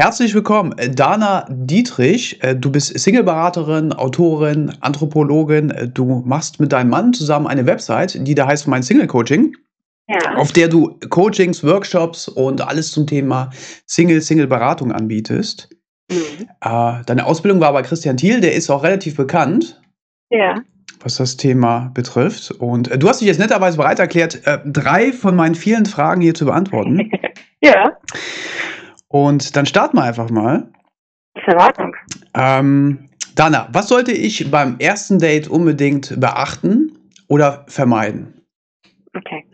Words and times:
herzlich 0.00 0.34
willkommen, 0.34 0.72
äh, 0.78 0.88
Dana 0.88 1.44
Dietrich. 1.50 2.42
Äh, 2.42 2.56
du 2.56 2.72
bist 2.72 2.98
Singleberaterin, 2.98 3.92
Autorin, 3.92 4.72
Anthropologin. 4.80 5.70
Äh, 5.70 5.88
du 5.88 6.22
machst 6.24 6.58
mit 6.58 6.72
deinem 6.72 6.88
Mann 6.88 7.12
zusammen 7.12 7.46
eine 7.46 7.66
Website, 7.66 8.16
die 8.26 8.34
da 8.34 8.46
heißt 8.46 8.66
Mein 8.66 8.82
Single 8.82 9.06
Coaching. 9.06 9.54
Ja. 10.08 10.36
Auf 10.36 10.52
der 10.52 10.68
du 10.68 10.98
Coachings, 11.10 11.62
Workshops 11.62 12.28
und 12.28 12.66
alles 12.66 12.92
zum 12.92 13.06
Thema 13.06 13.50
Single, 13.86 14.22
Single-Beratung 14.22 14.90
anbietest. 14.90 15.68
Mhm. 16.10 16.48
deine 16.60 17.24
Ausbildung 17.24 17.60
war 17.60 17.72
bei 17.72 17.82
Christian 17.82 18.16
Thiel, 18.16 18.40
der 18.40 18.54
ist 18.54 18.68
auch 18.68 18.82
relativ 18.82 19.16
bekannt. 19.16 19.80
Ja 20.30 20.56
was 21.02 21.16
das 21.16 21.38
Thema 21.38 21.90
betrifft. 21.94 22.50
Und 22.50 22.90
du 23.02 23.08
hast 23.08 23.22
dich 23.22 23.28
jetzt 23.28 23.40
netterweise 23.40 23.78
bereit 23.78 23.98
erklärt, 23.98 24.42
drei 24.66 25.12
von 25.12 25.34
meinen 25.34 25.54
vielen 25.54 25.86
Fragen 25.86 26.20
hier 26.20 26.34
zu 26.34 26.44
beantworten. 26.44 27.10
ja. 27.62 27.92
Und 29.12 29.56
dann 29.56 29.66
starten 29.66 29.96
wir 29.96 30.04
einfach 30.04 30.30
mal. 30.30 30.68
Ist 31.34 31.48
Erwartung. 31.48 31.96
Ähm, 32.34 33.10
Dana, 33.34 33.68
was 33.72 33.88
sollte 33.88 34.12
ich 34.12 34.50
beim 34.50 34.78
ersten 34.78 35.18
Date 35.18 35.48
unbedingt 35.48 36.18
beachten 36.20 36.92
oder 37.28 37.64
vermeiden? 37.68 38.44
Okay. 39.16 39.44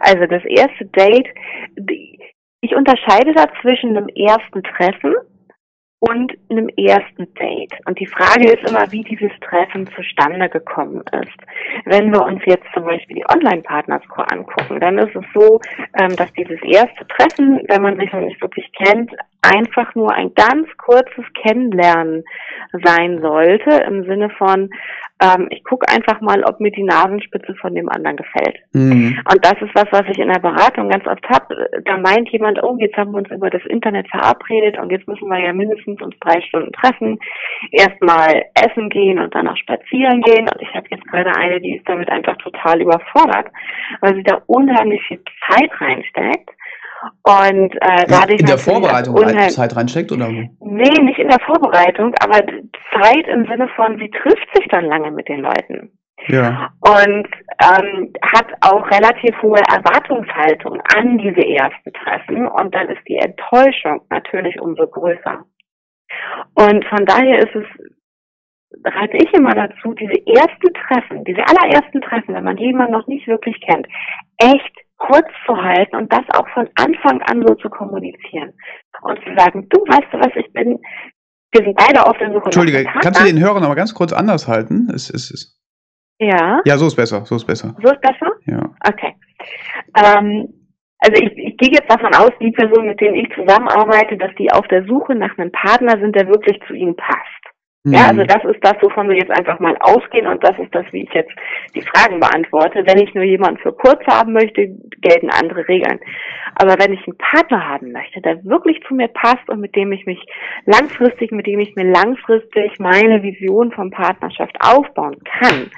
Also 0.00 0.26
das 0.26 0.42
erste 0.44 0.86
Date, 0.86 1.28
ich 2.60 2.74
unterscheide 2.74 3.32
da 3.32 3.46
zwischen 3.62 3.96
einem 3.96 4.08
ersten 4.08 4.62
Treffen 4.62 5.14
und 6.00 6.32
einem 6.50 6.68
ersten 6.76 7.32
Date. 7.34 7.72
Und 7.86 7.98
die 7.98 8.06
Frage 8.06 8.50
ist 8.50 8.68
immer, 8.68 8.90
wie 8.92 9.02
dieses 9.02 9.32
Treffen 9.40 9.88
zustande 9.94 10.48
gekommen 10.48 11.02
ist. 11.12 11.38
Wenn 11.86 12.12
wir 12.12 12.22
uns 12.22 12.42
jetzt 12.44 12.66
zum 12.74 12.84
Beispiel 12.84 13.16
die 13.16 13.28
Online-Partnerscore 13.28 14.30
angucken, 14.30 14.80
dann 14.80 14.98
ist 14.98 15.16
es 15.16 15.24
so, 15.34 15.60
ähm, 15.98 16.14
dass 16.16 16.32
dieses 16.34 16.60
erste 16.62 17.06
Treffen, 17.08 17.62
wenn 17.68 17.82
man 17.82 17.98
sich 17.98 18.12
noch 18.12 18.20
nicht 18.20 18.40
wirklich 18.42 18.70
kennt, 18.72 19.10
einfach 19.54 19.94
nur 19.94 20.12
ein 20.12 20.32
ganz 20.34 20.68
kurzes 20.76 21.24
Kennenlernen 21.42 22.24
sein 22.84 23.20
sollte, 23.20 23.70
im 23.86 24.04
Sinne 24.04 24.30
von, 24.30 24.70
ähm, 25.22 25.48
ich 25.50 25.64
gucke 25.64 25.88
einfach 25.88 26.20
mal, 26.20 26.42
ob 26.44 26.60
mir 26.60 26.70
die 26.70 26.82
Nasenspitze 26.82 27.54
von 27.54 27.74
dem 27.74 27.88
anderen 27.88 28.16
gefällt. 28.16 28.58
Mhm. 28.72 29.18
Und 29.30 29.44
das 29.44 29.54
ist 29.62 29.74
was, 29.74 29.86
was 29.90 30.04
ich 30.10 30.18
in 30.18 30.28
der 30.28 30.40
Beratung 30.40 30.90
ganz 30.90 31.06
oft 31.06 31.26
habe. 31.28 31.68
Da 31.84 31.96
meint 31.96 32.28
jemand, 32.30 32.62
oh, 32.62 32.76
jetzt 32.78 32.96
haben 32.96 33.12
wir 33.12 33.18
uns 33.18 33.30
über 33.30 33.48
das 33.48 33.64
Internet 33.66 34.08
verabredet 34.10 34.78
und 34.78 34.90
jetzt 34.90 35.08
müssen 35.08 35.28
wir 35.28 35.38
ja 35.38 35.52
mindestens 35.52 36.02
uns 36.02 36.14
drei 36.20 36.40
Stunden 36.42 36.72
treffen, 36.72 37.18
erstmal 37.72 38.44
essen 38.54 38.90
gehen 38.90 39.18
und 39.18 39.34
dann 39.34 39.48
auch 39.48 39.56
spazieren 39.56 40.20
gehen. 40.20 40.48
Und 40.48 40.60
ich 40.60 40.74
habe 40.74 40.86
jetzt 40.90 41.06
gerade 41.06 41.34
eine, 41.36 41.60
die 41.60 41.76
ist 41.76 41.88
damit 41.88 42.10
einfach 42.10 42.36
total 42.36 42.82
überfordert, 42.82 43.50
weil 44.00 44.14
sie 44.16 44.22
da 44.22 44.42
unheimlich 44.46 45.00
viel 45.08 45.22
Zeit 45.48 45.70
reinsteckt. 45.80 46.50
Und 47.22 47.74
äh, 47.80 48.06
da 48.06 48.24
in 48.24 48.46
der 48.46 48.58
Vorbereitung 48.58 49.16
Zeit 49.48 49.76
reinsteckt 49.76 50.12
oder? 50.12 50.28
Nee, 50.28 51.02
nicht 51.02 51.18
in 51.18 51.28
der 51.28 51.40
Vorbereitung, 51.40 52.14
aber 52.20 52.38
Zeit 52.92 53.26
im 53.28 53.46
Sinne 53.46 53.68
von, 53.76 53.98
sie 53.98 54.10
trifft 54.10 54.48
sich 54.54 54.66
dann 54.68 54.86
lange 54.86 55.10
mit 55.10 55.28
den 55.28 55.40
Leuten. 55.40 55.90
Ja. 56.28 56.70
Und 56.80 57.28
ähm, 57.62 58.12
hat 58.22 58.46
auch 58.62 58.90
relativ 58.90 59.40
hohe 59.42 59.60
Erwartungshaltung 59.68 60.80
an 60.94 61.18
diese 61.18 61.46
ersten 61.46 61.92
Treffen 61.92 62.48
und 62.48 62.74
dann 62.74 62.88
ist 62.88 63.06
die 63.06 63.16
Enttäuschung 63.16 64.00
natürlich 64.10 64.60
umso 64.60 64.86
größer. 64.86 65.44
Und 66.54 66.84
von 66.86 67.04
daher 67.06 67.38
ist 67.38 67.54
es, 67.54 67.66
rate 68.84 69.16
ich 69.16 69.32
immer 69.34 69.54
dazu, 69.54 69.94
diese 69.94 70.26
ersten 70.26 70.72
Treffen, 70.74 71.24
diese 71.24 71.42
allerersten 71.46 72.00
Treffen, 72.00 72.34
wenn 72.34 72.44
man 72.44 72.56
jemanden 72.56 72.92
noch 72.92 73.06
nicht 73.06 73.26
wirklich 73.26 73.60
kennt, 73.60 73.86
echt 74.38 74.85
kurz 74.98 75.26
zu 75.46 75.56
halten 75.56 75.96
und 75.96 76.12
das 76.12 76.24
auch 76.34 76.48
von 76.54 76.68
Anfang 76.76 77.22
an 77.22 77.44
so 77.46 77.54
zu 77.54 77.68
kommunizieren. 77.68 78.52
Und 79.02 79.18
zu 79.24 79.34
sagen, 79.36 79.68
du 79.68 79.78
weißt 79.80 80.12
du 80.12 80.18
was, 80.18 80.32
ich 80.36 80.52
bin, 80.52 80.78
wir 81.52 81.64
sind 81.64 81.76
beide 81.76 82.06
auf 82.06 82.16
der 82.18 82.32
Suche. 82.32 82.46
Entschuldige, 82.46 82.84
kannst 83.00 83.20
du 83.20 83.24
den 83.24 83.40
Hörern 83.40 83.64
aber 83.64 83.74
ganz 83.74 83.94
kurz 83.94 84.12
anders 84.12 84.48
halten? 84.48 84.88
Es, 84.94 85.10
es, 85.10 85.30
es. 85.30 85.60
Ja. 86.18 86.62
Ja, 86.64 86.78
so 86.78 86.86
ist 86.86 86.96
besser, 86.96 87.24
so 87.26 87.36
ist 87.36 87.46
besser. 87.46 87.74
So 87.82 87.90
ist 87.90 88.00
besser? 88.00 88.32
Ja. 88.46 88.70
Okay. 88.88 89.14
Ähm, 89.94 90.48
also 90.98 91.22
ich, 91.22 91.36
ich 91.36 91.56
gehe 91.58 91.72
jetzt 91.72 91.90
davon 91.90 92.14
aus, 92.14 92.30
die 92.40 92.52
Person, 92.52 92.86
mit 92.86 93.00
denen 93.00 93.16
ich 93.16 93.28
zusammenarbeite, 93.34 94.16
dass 94.16 94.34
die 94.38 94.50
auf 94.50 94.66
der 94.68 94.84
Suche 94.86 95.14
nach 95.14 95.36
einem 95.36 95.52
Partner 95.52 95.98
sind, 96.00 96.16
der 96.16 96.26
wirklich 96.28 96.58
zu 96.66 96.72
ihnen 96.72 96.96
passt. 96.96 97.35
Ja, 97.88 98.08
also 98.08 98.22
mhm. 98.22 98.26
das 98.26 98.44
ist 98.44 98.58
das, 98.62 98.74
wovon 98.80 99.08
wir 99.08 99.16
jetzt 99.16 99.30
einfach 99.30 99.60
mal 99.60 99.76
ausgehen 99.78 100.26
und 100.26 100.42
das 100.42 100.58
ist 100.58 100.74
das, 100.74 100.84
wie 100.90 101.04
ich 101.04 101.12
jetzt 101.14 101.30
die 101.72 101.82
Fragen 101.82 102.18
beantworte. 102.18 102.84
Wenn 102.84 102.98
ich 102.98 103.14
nur 103.14 103.22
jemanden 103.22 103.60
für 103.60 103.72
kurz 103.72 104.04
haben 104.08 104.32
möchte, 104.32 104.74
gelten 105.00 105.30
andere 105.30 105.68
Regeln. 105.68 106.00
Aber 106.56 106.74
wenn 106.80 106.92
ich 106.92 107.06
einen 107.06 107.16
Partner 107.16 107.68
haben 107.68 107.92
möchte, 107.92 108.20
der 108.20 108.44
wirklich 108.44 108.82
zu 108.88 108.94
mir 108.94 109.06
passt 109.06 109.48
und 109.48 109.60
mit 109.60 109.76
dem 109.76 109.92
ich 109.92 110.04
mich 110.04 110.18
langfristig, 110.64 111.30
mit 111.30 111.46
dem 111.46 111.60
ich 111.60 111.76
mir 111.76 111.84
langfristig 111.84 112.76
meine 112.80 113.22
Vision 113.22 113.70
von 113.70 113.92
Partnerschaft 113.92 114.56
aufbauen 114.60 115.18
kann, 115.38 115.70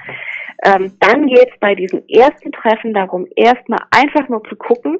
ähm, 0.65 0.91
dann 0.99 1.27
geht 1.27 1.49
es 1.51 1.59
bei 1.59 1.75
diesem 1.75 2.01
ersten 2.09 2.51
Treffen 2.51 2.93
darum, 2.93 3.27
erstmal 3.35 3.79
einfach 3.91 4.27
nur 4.29 4.43
zu 4.45 4.55
gucken, 4.55 4.97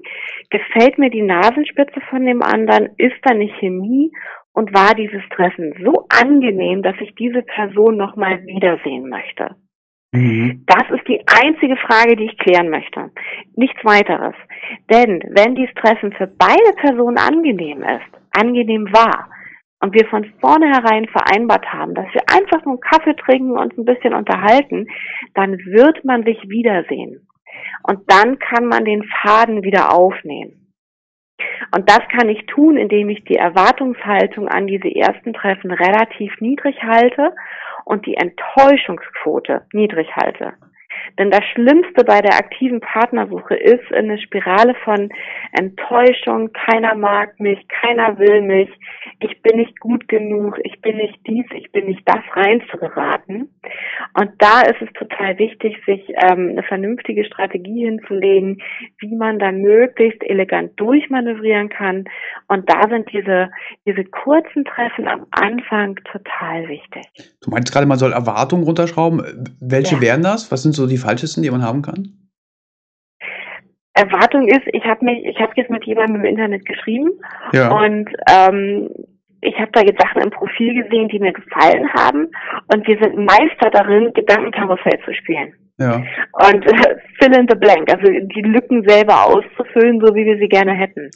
gefällt 0.49 0.97
mir 0.97 1.09
die 1.09 1.23
Nasenspitze 1.23 1.99
von 2.09 2.25
dem 2.25 2.41
anderen, 2.41 2.89
ist 2.97 3.17
da 3.23 3.31
eine 3.31 3.49
Chemie 3.59 4.11
und 4.53 4.73
war 4.73 4.95
dieses 4.95 5.21
Treffen 5.35 5.73
so 5.83 6.05
angenehm, 6.09 6.81
dass 6.81 6.95
ich 6.99 7.15
diese 7.15 7.41
Person 7.43 7.97
nochmal 7.97 8.43
wiedersehen 8.45 9.09
möchte. 9.09 9.55
Mhm. 10.11 10.65
Das 10.65 10.83
ist 10.89 11.07
die 11.07 11.23
einzige 11.27 11.77
Frage, 11.77 12.15
die 12.15 12.25
ich 12.25 12.37
klären 12.37 12.69
möchte. 12.69 13.11
Nichts 13.55 13.79
weiteres. 13.83 14.33
Denn 14.89 15.21
wenn 15.29 15.55
dieses 15.55 15.73
Treffen 15.75 16.11
für 16.13 16.27
beide 16.27 16.73
Personen 16.77 17.17
angenehm 17.17 17.83
ist, 17.83 18.09
angenehm 18.31 18.91
war, 18.91 19.29
und 19.81 19.93
wir 19.93 20.05
von 20.07 20.25
vornherein 20.41 21.07
vereinbart 21.07 21.65
haben, 21.71 21.93
dass 21.93 22.07
wir 22.13 22.21
einfach 22.29 22.65
nur 22.65 22.73
einen 22.73 22.81
Kaffee 22.81 23.15
trinken 23.15 23.57
und 23.57 23.77
ein 23.77 23.85
bisschen 23.85 24.13
unterhalten, 24.13 24.87
dann 25.35 25.57
wird 25.59 26.03
man 26.03 26.23
sich 26.23 26.37
wiedersehen. 26.49 27.27
Und 27.83 27.99
dann 28.07 28.39
kann 28.39 28.65
man 28.67 28.85
den 28.85 29.03
Faden 29.03 29.63
wieder 29.63 29.93
aufnehmen. 29.93 30.58
Und 31.75 31.89
das 31.89 32.01
kann 32.09 32.29
ich 32.29 32.45
tun, 32.45 32.77
indem 32.77 33.09
ich 33.09 33.23
die 33.23 33.35
Erwartungshaltung 33.35 34.47
an 34.47 34.67
diese 34.67 34.93
ersten 34.93 35.33
Treffen 35.33 35.71
relativ 35.71 36.39
niedrig 36.39 36.81
halte 36.83 37.33
und 37.85 38.05
die 38.05 38.15
Enttäuschungsquote 38.15 39.61
niedrig 39.73 40.15
halte. 40.15 40.53
Denn 41.17 41.31
das 41.31 41.43
Schlimmste 41.53 42.03
bei 42.03 42.21
der 42.21 42.35
aktiven 42.35 42.79
Partnersuche 42.79 43.55
ist 43.55 43.91
eine 43.93 44.19
Spirale 44.19 44.75
von 44.83 45.09
Enttäuschung, 45.53 46.51
keiner 46.53 46.95
mag 46.95 47.39
mich, 47.39 47.59
keiner 47.67 48.17
will 48.19 48.41
mich, 48.41 48.69
ich 49.19 49.41
bin 49.41 49.57
nicht 49.57 49.79
gut 49.79 50.07
genug, 50.07 50.59
ich 50.63 50.79
bin 50.81 50.97
nicht 50.97 51.19
dies, 51.27 51.45
ich 51.55 51.71
bin 51.71 51.85
nicht 51.85 52.03
das 52.05 52.21
reinzugeraten. 52.33 53.49
Und 54.13 54.31
da 54.39 54.61
ist 54.61 54.81
es 54.81 54.89
total 54.93 55.37
wichtig, 55.37 55.77
sich 55.85 56.01
ähm, 56.21 56.49
eine 56.51 56.63
vernünftige 56.63 57.25
Strategie 57.25 57.85
hinzulegen, 57.85 58.61
wie 58.99 59.15
man 59.15 59.39
da 59.39 59.51
möglichst 59.51 60.23
elegant 60.23 60.79
durchmanövrieren 60.79 61.69
kann. 61.69 62.05
Und 62.47 62.69
da 62.69 62.87
sind 62.89 63.11
diese, 63.11 63.49
diese 63.85 64.03
kurzen 64.05 64.63
Treffen 64.65 65.07
am 65.07 65.25
Anfang 65.31 65.95
total 66.11 66.67
wichtig. 66.67 67.03
Du 67.41 67.51
meinst 67.51 67.71
gerade, 67.73 67.85
man 67.85 67.97
soll 67.97 68.13
Erwartungen 68.13 68.63
runterschrauben. 68.63 69.21
Welche 69.59 69.95
ja. 69.95 70.01
wären 70.01 70.23
das? 70.23 70.51
Was 70.51 70.63
sind 70.63 70.73
so 70.73 70.87
die 70.87 70.97
falschesten, 70.99 71.43
die 71.43 71.51
man 71.51 71.63
haben 71.63 71.81
kann? 71.81 72.19
Erwartung 73.93 74.47
ist, 74.47 74.61
ich 74.71 74.83
habe 74.85 75.03
mich, 75.03 75.25
ich 75.25 75.39
habe 75.39 75.51
jetzt 75.55 75.69
mit 75.69 75.83
jemandem 75.85 76.17
im 76.17 76.25
Internet 76.25 76.65
geschrieben 76.65 77.09
ja. 77.51 77.69
und 77.69 78.09
ähm, 78.29 78.89
ich 79.41 79.55
habe 79.57 79.71
da 79.73 79.81
jetzt 79.81 80.01
Sachen 80.01 80.21
im 80.21 80.31
Profil 80.31 80.83
gesehen, 80.83 81.09
die 81.09 81.19
mir 81.19 81.33
gefallen 81.33 81.91
haben 81.93 82.27
und 82.73 82.87
wir 82.87 82.97
sind 83.01 83.17
Meister 83.17 83.69
darin, 83.71 84.13
Gedankenkarussell 84.13 84.99
zu 85.05 85.13
spielen. 85.13 85.53
Ja. 85.79 86.03
Und 86.33 86.65
äh, 86.65 86.95
fill 87.19 87.33
in 87.33 87.47
the 87.49 87.57
blank, 87.57 87.89
also 87.89 88.11
die 88.11 88.41
Lücken 88.41 88.83
selber 88.85 89.25
auszufüllen, 89.27 90.01
so 90.01 90.13
wie 90.13 90.25
wir 90.25 90.37
sie 90.37 90.49
gerne 90.49 90.73
hätten. 90.73 91.09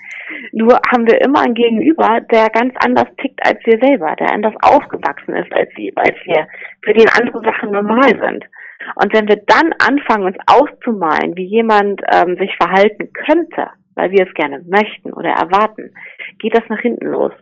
Nur 0.53 0.79
haben 0.89 1.05
wir 1.05 1.19
immer 1.21 1.41
einen 1.41 1.53
Gegenüber, 1.53 2.21
der 2.31 2.49
ganz 2.49 2.73
anders 2.85 3.07
tickt 3.21 3.45
als 3.45 3.59
wir 3.65 3.77
selber, 3.81 4.15
der 4.17 4.31
anders 4.31 4.53
aufgewachsen 4.61 5.35
ist 5.35 5.51
als 5.51 5.69
wir, 5.75 5.91
als 5.95 6.15
wir, 6.23 6.47
für 6.81 6.93
den 6.93 7.09
andere 7.09 7.43
Sachen 7.43 7.71
normal 7.71 8.09
sind. 8.09 8.45
Und 8.95 9.13
wenn 9.13 9.27
wir 9.27 9.41
dann 9.47 9.73
anfangen, 9.79 10.25
uns 10.25 10.37
auszumalen, 10.47 11.35
wie 11.35 11.45
jemand 11.45 12.01
ähm, 12.11 12.37
sich 12.37 12.55
verhalten 12.57 13.11
könnte, 13.13 13.69
weil 13.95 14.11
wir 14.11 14.27
es 14.27 14.33
gerne 14.33 14.63
möchten 14.67 15.13
oder 15.13 15.29
erwarten, 15.29 15.93
geht 16.39 16.55
das 16.55 16.67
nach 16.69 16.79
hinten 16.79 17.07
los. 17.07 17.33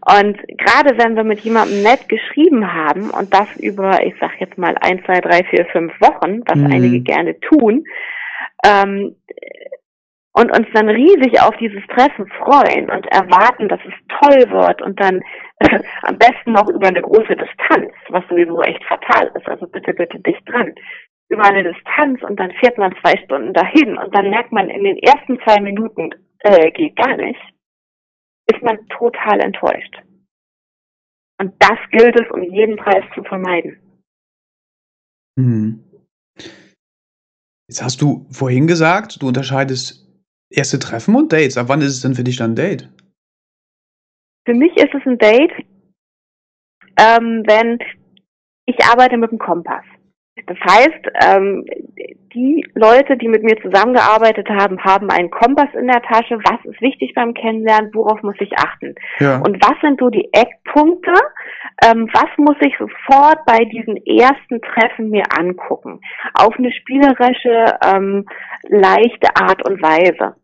Und 0.00 0.38
gerade 0.58 0.96
wenn 0.96 1.16
wir 1.16 1.24
mit 1.24 1.40
jemandem 1.40 1.82
nett 1.82 2.08
geschrieben 2.08 2.72
haben 2.72 3.10
und 3.10 3.34
das 3.34 3.56
über, 3.56 4.04
ich 4.04 4.14
sag 4.20 4.40
jetzt 4.40 4.56
mal, 4.56 4.76
ein, 4.80 5.02
zwei, 5.04 5.20
drei, 5.20 5.44
vier, 5.44 5.66
fünf 5.66 5.92
Wochen, 6.00 6.42
was 6.46 6.58
mhm. 6.58 6.72
einige 6.72 7.00
gerne 7.00 7.38
tun, 7.40 7.84
ähm, 8.64 9.16
und 10.38 10.56
uns 10.56 10.68
dann 10.72 10.88
riesig 10.88 11.40
auf 11.42 11.56
dieses 11.56 11.84
Treffen 11.88 12.26
freuen 12.38 12.88
und 12.90 13.06
erwarten, 13.06 13.68
dass 13.68 13.80
es 13.80 13.94
toll 14.20 14.50
wird 14.50 14.80
und 14.82 15.00
dann 15.00 15.20
äh, 15.58 15.80
am 16.02 16.16
besten 16.16 16.52
noch 16.52 16.68
über 16.68 16.86
eine 16.86 17.02
große 17.02 17.34
Distanz, 17.34 17.92
was 18.10 18.22
sowieso 18.28 18.62
echt 18.62 18.82
fatal 18.84 19.32
ist, 19.34 19.48
also 19.48 19.66
bitte, 19.66 19.92
bitte 19.94 20.20
dicht 20.20 20.48
dran, 20.48 20.72
über 21.28 21.44
eine 21.44 21.64
Distanz 21.64 22.22
und 22.22 22.38
dann 22.38 22.52
fährt 22.52 22.78
man 22.78 22.94
zwei 23.02 23.16
Stunden 23.24 23.52
dahin 23.52 23.98
und 23.98 24.14
dann 24.14 24.30
merkt 24.30 24.52
man 24.52 24.70
in 24.70 24.84
den 24.84 24.98
ersten 24.98 25.40
zwei 25.40 25.60
Minuten, 25.60 26.10
äh, 26.40 26.70
geht 26.70 26.94
gar 26.94 27.16
nicht. 27.16 27.40
ist 28.50 28.62
man 28.62 28.78
total 28.88 29.40
enttäuscht. 29.40 30.02
Und 31.38 31.52
das 31.58 31.78
gilt 31.90 32.18
es 32.18 32.30
um 32.30 32.42
jeden 32.42 32.76
Preis 32.76 33.04
zu 33.14 33.22
vermeiden. 33.24 33.78
Mhm. 35.36 35.84
Jetzt 37.68 37.82
hast 37.82 38.00
du 38.00 38.26
vorhin 38.30 38.66
gesagt, 38.66 39.20
du 39.20 39.28
unterscheidest 39.28 40.07
erste 40.50 40.78
Treffen 40.78 41.14
und 41.14 41.32
Dates. 41.32 41.56
Ab 41.56 41.68
wann 41.68 41.80
ist 41.80 41.92
es 41.92 42.00
denn 42.00 42.14
für 42.14 42.24
dich 42.24 42.36
dann 42.36 42.52
ein 42.52 42.56
Date? 42.56 42.88
Für 44.46 44.54
mich 44.54 44.74
ist 44.76 44.94
es 44.94 45.02
ein 45.06 45.18
Date, 45.18 45.52
ähm, 46.98 47.42
wenn 47.46 47.78
ich 48.66 48.82
arbeite 48.84 49.16
mit 49.16 49.30
dem 49.30 49.38
Kompass. 49.38 49.84
Das 50.46 50.58
heißt, 50.58 51.08
ähm, 51.26 51.64
die 52.34 52.66
Leute, 52.74 53.16
die 53.16 53.28
mit 53.28 53.42
mir 53.42 53.56
zusammengearbeitet 53.60 54.48
haben, 54.48 54.78
haben 54.84 55.10
einen 55.10 55.30
Kompass 55.30 55.68
in 55.74 55.86
der 55.86 56.02
Tasche. 56.02 56.38
Was 56.44 56.64
ist 56.64 56.80
wichtig 56.80 57.14
beim 57.14 57.34
Kennenlernen? 57.34 57.90
Worauf 57.94 58.22
muss 58.22 58.36
ich 58.40 58.56
achten? 58.58 58.94
Ja. 59.18 59.38
Und 59.38 59.62
was 59.62 59.80
sind 59.80 59.98
so 59.98 60.10
die 60.10 60.28
Eckpunkte? 60.32 61.12
Ähm, 61.84 62.08
was 62.12 62.28
muss 62.36 62.56
ich 62.60 62.74
sofort 62.78 63.44
bei 63.46 63.64
diesen 63.64 63.96
ersten 64.06 64.60
Treffen 64.60 65.10
mir 65.10 65.24
angucken? 65.36 66.00
Auf 66.34 66.54
eine 66.58 66.72
spielerische, 66.72 67.74
ähm, 67.84 68.26
leichte 68.68 69.28
Art 69.36 69.66
und 69.68 69.82
Weise. 69.82 70.34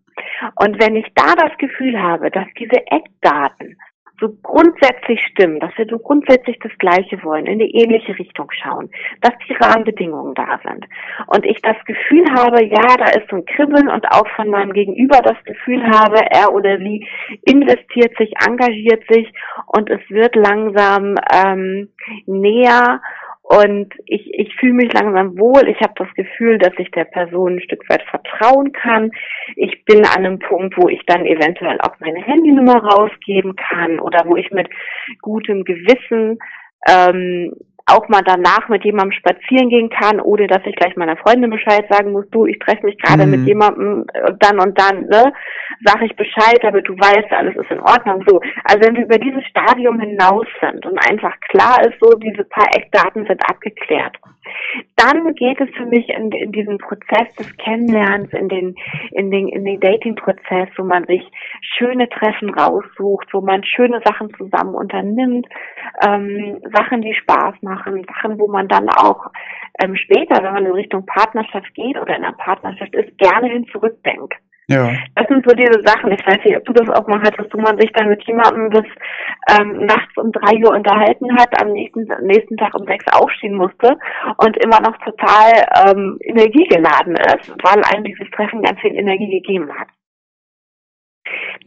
Und 0.57 0.81
wenn 0.81 0.97
ich 0.97 1.07
da 1.15 1.35
das 1.35 1.57
Gefühl 1.59 2.01
habe, 2.01 2.31
dass 2.31 2.47
diese 2.59 2.81
Eckdaten 2.87 3.77
so 4.25 4.37
grundsätzlich 4.43 5.21
stimmen, 5.31 5.61
dass 5.61 5.77
wir 5.77 5.87
so 5.89 5.99
grundsätzlich 5.99 6.59
das 6.63 6.73
Gleiche 6.79 7.23
wollen, 7.23 7.47
in 7.47 7.59
die 7.59 7.75
ähnliche 7.75 8.19
Richtung 8.19 8.51
schauen, 8.51 8.91
dass 9.21 9.33
die 9.47 9.53
Rahmenbedingungen 9.55 10.35
da 10.35 10.59
sind. 10.65 10.87
Und 11.27 11.45
ich 11.45 11.61
das 11.63 11.77
Gefühl 11.85 12.25
habe, 12.31 12.65
ja, 12.65 12.97
da 12.97 13.11
ist 13.19 13.29
so 13.29 13.37
ein 13.37 13.45
Kribbeln 13.45 13.89
und 13.89 14.07
auch 14.11 14.27
von 14.37 14.49
meinem 14.49 14.73
Gegenüber 14.73 15.21
das 15.23 15.43
Gefühl 15.45 15.85
habe, 15.85 16.21
er 16.31 16.53
oder 16.55 16.79
sie 16.79 17.07
investiert 17.43 18.17
sich, 18.17 18.33
engagiert 18.47 19.05
sich 19.11 19.31
und 19.67 19.91
es 19.91 20.01
wird 20.09 20.35
langsam 20.37 21.17
ähm, 21.33 21.89
näher 22.27 23.01
und 23.47 23.93
ich, 24.07 24.33
ich 24.33 24.57
fühle 24.57 24.73
mich 24.73 24.93
langsam 24.95 25.39
wohl. 25.39 25.69
Ich 25.69 25.79
habe 25.81 25.93
das 25.97 26.09
Gefühl, 26.15 26.57
dass 26.57 26.73
ich 26.79 26.91
der 26.93 27.05
Person 27.05 27.57
ein 27.57 27.61
Stück 27.61 27.87
weit 27.91 28.03
vertrauen 28.05 28.73
kann. 28.73 29.11
Ich 29.55 29.85
bin 29.85 29.99
an 29.99 30.25
einem 30.25 30.39
Punkt, 30.39 30.79
wo 30.79 30.89
ich 30.89 31.03
dann 31.07 31.27
eventuell 31.27 31.79
auch 31.83 32.01
meine 32.01 32.23
Handynummer 32.23 32.83
rausgeben 32.83 33.55
kann 33.55 34.01
oder 34.01 34.25
wo 34.25 34.37
ich 34.37 34.51
mit 34.51 34.69
gutem 35.21 35.65
Gewissen 35.65 36.39
ähm, 36.89 37.53
auch 37.87 38.09
mal 38.09 38.23
danach 38.25 38.69
mit 38.69 38.85
jemandem 38.85 39.13
spazieren 39.13 39.69
gehen 39.69 39.91
kann, 39.91 40.21
ohne 40.21 40.47
dass 40.47 40.65
ich 40.65 40.75
gleich 40.75 40.97
meiner 40.97 41.17
Freundin 41.17 41.51
Bescheid 41.51 41.85
sagen 41.91 42.13
muss, 42.13 42.29
du, 42.31 42.47
ich 42.47 42.59
treffe 42.59 42.87
mich 42.87 42.97
gerade 42.99 43.27
mhm. 43.27 43.31
mit 43.31 43.47
jemandem 43.47 44.07
äh, 44.15 44.33
dann 44.39 44.59
und 44.59 44.79
dann, 44.79 45.07
ne, 45.07 45.33
sag 45.85 46.01
ich 46.03 46.17
Bescheid, 46.17 46.59
damit 46.63 46.89
du 46.89 46.95
weißt, 46.95 47.31
alles 47.33 47.57
ist 47.57 47.71
in 47.71 47.81
Ordnung, 47.81 48.25
so. 48.27 48.41
Also 48.65 48.81
wenn 48.81 48.97
wir 48.97 49.05
über 49.05 49.19
dieses 49.19 49.45
Stadium 49.47 50.01
hinaus 50.01 50.47
sind 50.61 50.87
und 50.87 50.99
einfach 51.11 51.39
klar 51.51 51.81
ist, 51.83 51.99
so, 52.01 52.17
diese 52.17 52.45
paar 52.45 52.69
Eckdaten 52.75 53.27
sind 53.27 53.43
abgeklärt, 53.49 54.17
dann 54.97 55.35
geht 55.35 55.61
es 55.61 55.69
für 55.77 55.87
mich 55.87 56.09
in, 56.09 56.31
in 56.33 56.53
diesen 56.53 56.79
Prozess 56.79 57.35
des 57.39 57.57
Kennenlernens, 57.57 58.33
in 58.33 58.49
den, 58.49 58.75
in 59.13 59.31
den, 59.31 59.49
in 59.49 59.65
den 59.65 59.81
Dating-Prozess, 59.81 60.69
wo 60.77 60.85
man 60.85 61.05
sich 61.05 61.23
schöne 61.77 62.09
Treffen 62.09 62.51
raussucht, 62.51 63.33
wo 63.33 63.41
man 63.41 63.65
schöne 63.65 64.01
Sachen 64.05 64.33
zusammen 64.35 64.75
unternimmt, 64.75 65.47
ähm, 66.07 66.61
Sachen, 66.73 67.03
die 67.03 67.15
Spaß 67.15 67.55
machen, 67.63 67.74
machen, 67.75 68.05
Sachen, 68.07 68.39
wo 68.39 68.49
man 68.49 68.69
dann 68.69 68.89
auch 68.89 69.27
ähm, 69.83 69.97
später, 69.97 70.43
wenn 70.43 70.55
man 70.55 70.67
in 70.67 70.73
Richtung 70.73 71.05
Partnerschaft 71.07 71.75
geht 71.75 71.97
oder 71.97 72.17
in 72.17 72.25
einer 72.25 72.37
Partnerschaft 72.37 72.95
ist, 72.95 73.17
gerne 73.19 73.49
hin 73.49 73.67
zurückdenkt. 73.73 74.35
Ja. 74.69 74.93
Das 75.15 75.27
sind 75.29 75.45
so 75.47 75.55
diese 75.55 75.83
Sachen. 75.85 76.11
Ich 76.13 76.27
weiß 76.27 76.39
nicht, 76.45 76.57
ob 76.57 76.65
du 76.65 76.73
das 76.73 76.89
auch 76.89 77.07
mal 77.07 77.21
hattest, 77.21 77.53
wo 77.53 77.61
man 77.61 77.79
sich 77.79 77.93
dann 77.93 78.09
mit 78.09 78.23
jemandem 78.27 78.71
bis 78.71 78.87
ähm, 79.51 79.85
nachts 79.85 80.17
um 80.17 80.33
drei 80.33 80.57
Uhr 80.57 80.75
unterhalten 80.75 81.37
hat, 81.37 81.61
am 81.61 81.73
nächsten, 81.73 82.09
nächsten 82.23 82.57
Tag 82.57 82.75
um 82.75 82.87
sechs 82.87 83.05
aufstehen 83.13 83.57
musste 83.57 83.99
und 84.39 84.57
immer 84.65 84.81
noch 84.81 84.97
total 84.99 85.67
ähm, 85.87 86.19
energiegeladen 86.23 87.15
ist, 87.15 87.53
weil 87.63 87.83
einem 87.93 88.05
dieses 88.05 88.31
Treffen 88.31 88.63
ganz 88.63 88.81
viel 88.81 88.95
Energie 88.95 89.41
gegeben 89.41 89.71
hat. 89.79 89.89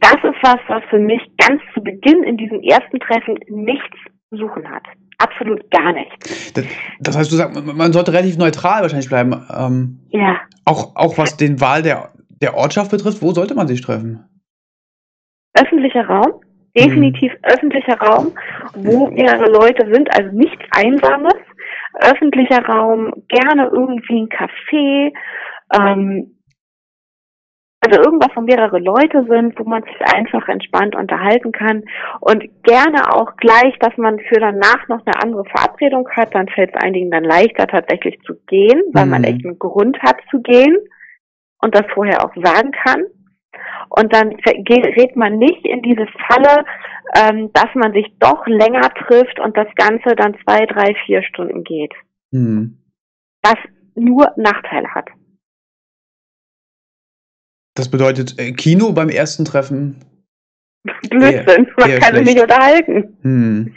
Das 0.00 0.16
ist 0.16 0.42
was, 0.42 0.58
was 0.68 0.82
für 0.90 0.98
mich 0.98 1.22
ganz 1.36 1.62
zu 1.74 1.82
Beginn 1.82 2.24
in 2.24 2.36
diesem 2.36 2.60
ersten 2.62 2.98
Treffen 2.98 3.38
nichts 3.48 3.96
zu 4.30 4.36
suchen 4.36 4.68
hat. 4.68 4.84
Absolut 5.18 5.68
gar 5.70 5.92
nicht. 5.92 6.56
Das, 6.56 6.64
das, 7.00 7.16
heißt, 7.16 7.32
du 7.32 7.36
sagst, 7.36 7.60
man 7.64 7.92
sollte 7.92 8.12
relativ 8.12 8.38
neutral 8.38 8.82
wahrscheinlich 8.82 9.08
bleiben. 9.08 9.34
Ähm, 9.52 9.98
ja. 10.10 10.36
Auch, 10.64 10.94
auch 10.94 11.18
was 11.18 11.36
den 11.36 11.60
Wahl 11.60 11.82
der, 11.82 12.12
der 12.40 12.54
Ortschaft 12.54 12.92
betrifft, 12.92 13.20
wo 13.20 13.32
sollte 13.32 13.54
man 13.56 13.66
sich 13.66 13.80
treffen? 13.80 14.24
Öffentlicher 15.54 16.06
Raum, 16.06 16.40
definitiv 16.76 17.32
hm. 17.32 17.38
öffentlicher 17.42 17.98
Raum, 17.98 18.32
wo 18.74 19.08
mehrere 19.10 19.50
Leute 19.50 19.92
sind, 19.92 20.08
also 20.16 20.30
nichts 20.36 20.62
Einsames. 20.70 21.34
Öffentlicher 21.94 22.64
Raum, 22.64 23.12
gerne 23.28 23.70
irgendwie 23.72 24.20
ein 24.20 24.28
Café, 24.28 25.12
ähm, 25.74 26.37
also 27.88 28.02
irgendwas, 28.02 28.30
wo 28.34 28.40
mehrere 28.40 28.78
Leute 28.78 29.24
sind, 29.28 29.58
wo 29.58 29.64
man 29.64 29.82
sich 29.82 30.00
einfach 30.14 30.48
entspannt 30.48 30.94
unterhalten 30.94 31.52
kann 31.52 31.84
und 32.20 32.44
gerne 32.62 33.14
auch 33.14 33.36
gleich, 33.36 33.78
dass 33.80 33.96
man 33.96 34.18
für 34.20 34.40
danach 34.40 34.88
noch 34.88 35.04
eine 35.06 35.22
andere 35.22 35.44
Verabredung 35.44 36.08
hat, 36.10 36.34
dann 36.34 36.48
fällt 36.48 36.74
es 36.74 36.82
einigen 36.82 37.10
dann 37.10 37.24
leichter 37.24 37.66
tatsächlich 37.66 38.20
zu 38.22 38.34
gehen, 38.46 38.82
weil 38.92 39.06
mhm. 39.06 39.10
man 39.10 39.24
echt 39.24 39.44
einen 39.44 39.58
Grund 39.58 39.98
hat 40.02 40.16
zu 40.30 40.40
gehen 40.42 40.76
und 41.62 41.74
das 41.74 41.84
vorher 41.94 42.24
auch 42.24 42.34
sagen 42.34 42.72
kann. 42.72 43.04
Und 43.90 44.12
dann 44.12 44.36
gerät 44.36 45.16
man 45.16 45.38
nicht 45.38 45.64
in 45.64 45.82
diese 45.82 46.06
Falle, 46.26 46.64
ähm, 47.16 47.50
dass 47.54 47.68
man 47.74 47.92
sich 47.92 48.06
doch 48.18 48.46
länger 48.46 48.88
trifft 49.06 49.40
und 49.40 49.56
das 49.56 49.68
Ganze 49.76 50.14
dann 50.14 50.36
zwei, 50.44 50.66
drei, 50.66 50.94
vier 51.06 51.22
Stunden 51.22 51.64
geht. 51.64 51.94
Mhm. 52.30 52.78
Was 53.42 53.56
nur 53.94 54.30
Nachteile 54.36 54.94
hat. 54.94 55.08
Das 57.78 57.88
bedeutet 57.88 58.34
äh, 58.40 58.50
Kino 58.50 58.92
beim 58.92 59.08
ersten 59.08 59.44
Treffen? 59.44 60.00
Blödsinn, 61.10 61.70
man 61.78 62.00
kann 62.00 62.14
sich 62.16 62.26
nicht 62.26 62.42
unterhalten. 62.42 63.16
Hm. 63.22 63.72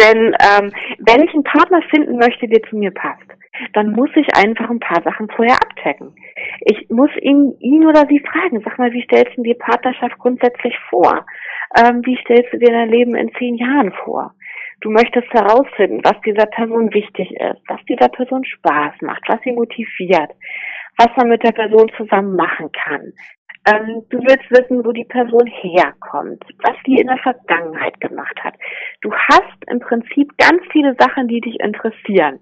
Denn 0.00 0.34
ähm, 0.40 0.72
wenn 0.98 1.22
ich 1.22 1.34
einen 1.34 1.44
Partner 1.44 1.82
finden 1.90 2.16
möchte, 2.16 2.48
der 2.48 2.62
zu 2.70 2.76
mir 2.76 2.90
passt, 2.90 3.28
dann 3.74 3.92
muss 3.92 4.08
ich 4.14 4.26
einfach 4.34 4.70
ein 4.70 4.80
paar 4.80 5.02
Sachen 5.02 5.28
vorher 5.28 5.56
abchecken. 5.56 6.14
Ich 6.62 6.88
muss 6.88 7.10
ihn, 7.20 7.54
ihn 7.60 7.86
oder 7.86 8.06
sie 8.08 8.20
fragen, 8.20 8.62
sag 8.64 8.78
mal, 8.78 8.92
wie 8.94 9.02
stellst 9.02 9.36
du 9.36 9.42
dir 9.42 9.58
Partnerschaft 9.58 10.18
grundsätzlich 10.18 10.74
vor? 10.88 11.26
Ähm, 11.76 12.00
wie 12.06 12.16
stellst 12.22 12.50
du 12.54 12.58
dir 12.58 12.72
dein 12.72 12.88
Leben 12.88 13.14
in 13.14 13.30
zehn 13.38 13.56
Jahren 13.56 13.92
vor? 14.04 14.34
Du 14.80 14.90
möchtest 14.90 15.30
herausfinden, 15.34 16.00
was 16.02 16.18
dieser 16.24 16.46
Person 16.46 16.94
wichtig 16.94 17.30
ist, 17.30 17.60
was 17.68 17.80
dieser 17.90 18.08
Person 18.08 18.42
Spaß 18.44 18.94
macht, 19.02 19.22
was 19.28 19.40
sie 19.44 19.52
motiviert, 19.52 20.30
was 20.96 21.08
man 21.16 21.28
mit 21.28 21.42
der 21.42 21.52
Person 21.52 21.90
zusammen 21.96 22.36
machen 22.36 22.70
kann. 22.72 23.12
Ähm, 23.64 24.02
du 24.10 24.18
willst 24.18 24.50
wissen, 24.50 24.84
wo 24.84 24.92
die 24.92 25.04
Person 25.04 25.46
herkommt, 25.46 26.42
was 26.64 26.76
die 26.84 26.98
in 27.00 27.06
der 27.06 27.18
Vergangenheit 27.18 28.00
gemacht 28.00 28.36
hat. 28.42 28.54
Du 29.02 29.12
hast 29.12 29.56
im 29.68 29.78
Prinzip 29.78 30.36
ganz 30.36 30.62
viele 30.72 30.96
Sachen, 30.98 31.28
die 31.28 31.40
dich 31.40 31.60
interessieren. 31.60 32.40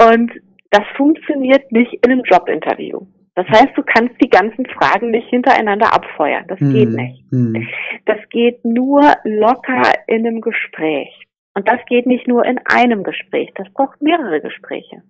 Und 0.00 0.32
das 0.70 0.84
funktioniert 0.96 1.70
nicht 1.72 1.92
in 2.04 2.12
einem 2.12 2.22
Jobinterview. 2.24 3.06
Das 3.34 3.46
heißt, 3.48 3.76
du 3.76 3.82
kannst 3.82 4.14
die 4.22 4.30
ganzen 4.30 4.66
Fragen 4.66 5.10
nicht 5.10 5.28
hintereinander 5.28 5.94
abfeuern. 5.94 6.44
Das 6.48 6.58
hm. 6.58 6.72
geht 6.72 6.88
nicht. 6.88 7.24
Hm. 7.30 7.68
Das 8.06 8.18
geht 8.30 8.64
nur 8.64 9.02
locker 9.24 9.92
in 10.06 10.26
einem 10.26 10.40
Gespräch. 10.40 11.08
Und 11.54 11.68
das 11.68 11.78
geht 11.86 12.06
nicht 12.06 12.26
nur 12.26 12.44
in 12.44 12.58
einem 12.64 13.04
Gespräch. 13.04 13.50
Das 13.54 13.72
braucht 13.72 14.02
mehrere 14.02 14.40
Gespräche. 14.40 15.02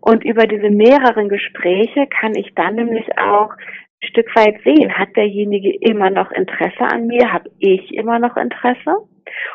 Und 0.00 0.24
über 0.24 0.46
diese 0.46 0.70
mehreren 0.70 1.28
Gespräche 1.28 2.06
kann 2.06 2.34
ich 2.34 2.54
dann 2.54 2.76
nämlich 2.76 3.06
auch 3.18 3.50
ein 3.50 4.08
Stück 4.08 4.34
weit 4.36 4.62
sehen, 4.62 4.96
hat 4.96 5.16
derjenige 5.16 5.74
immer 5.80 6.10
noch 6.10 6.30
Interesse 6.30 6.84
an 6.84 7.06
mir, 7.06 7.32
habe 7.32 7.50
ich 7.58 7.92
immer 7.94 8.18
noch 8.18 8.36
Interesse 8.36 8.96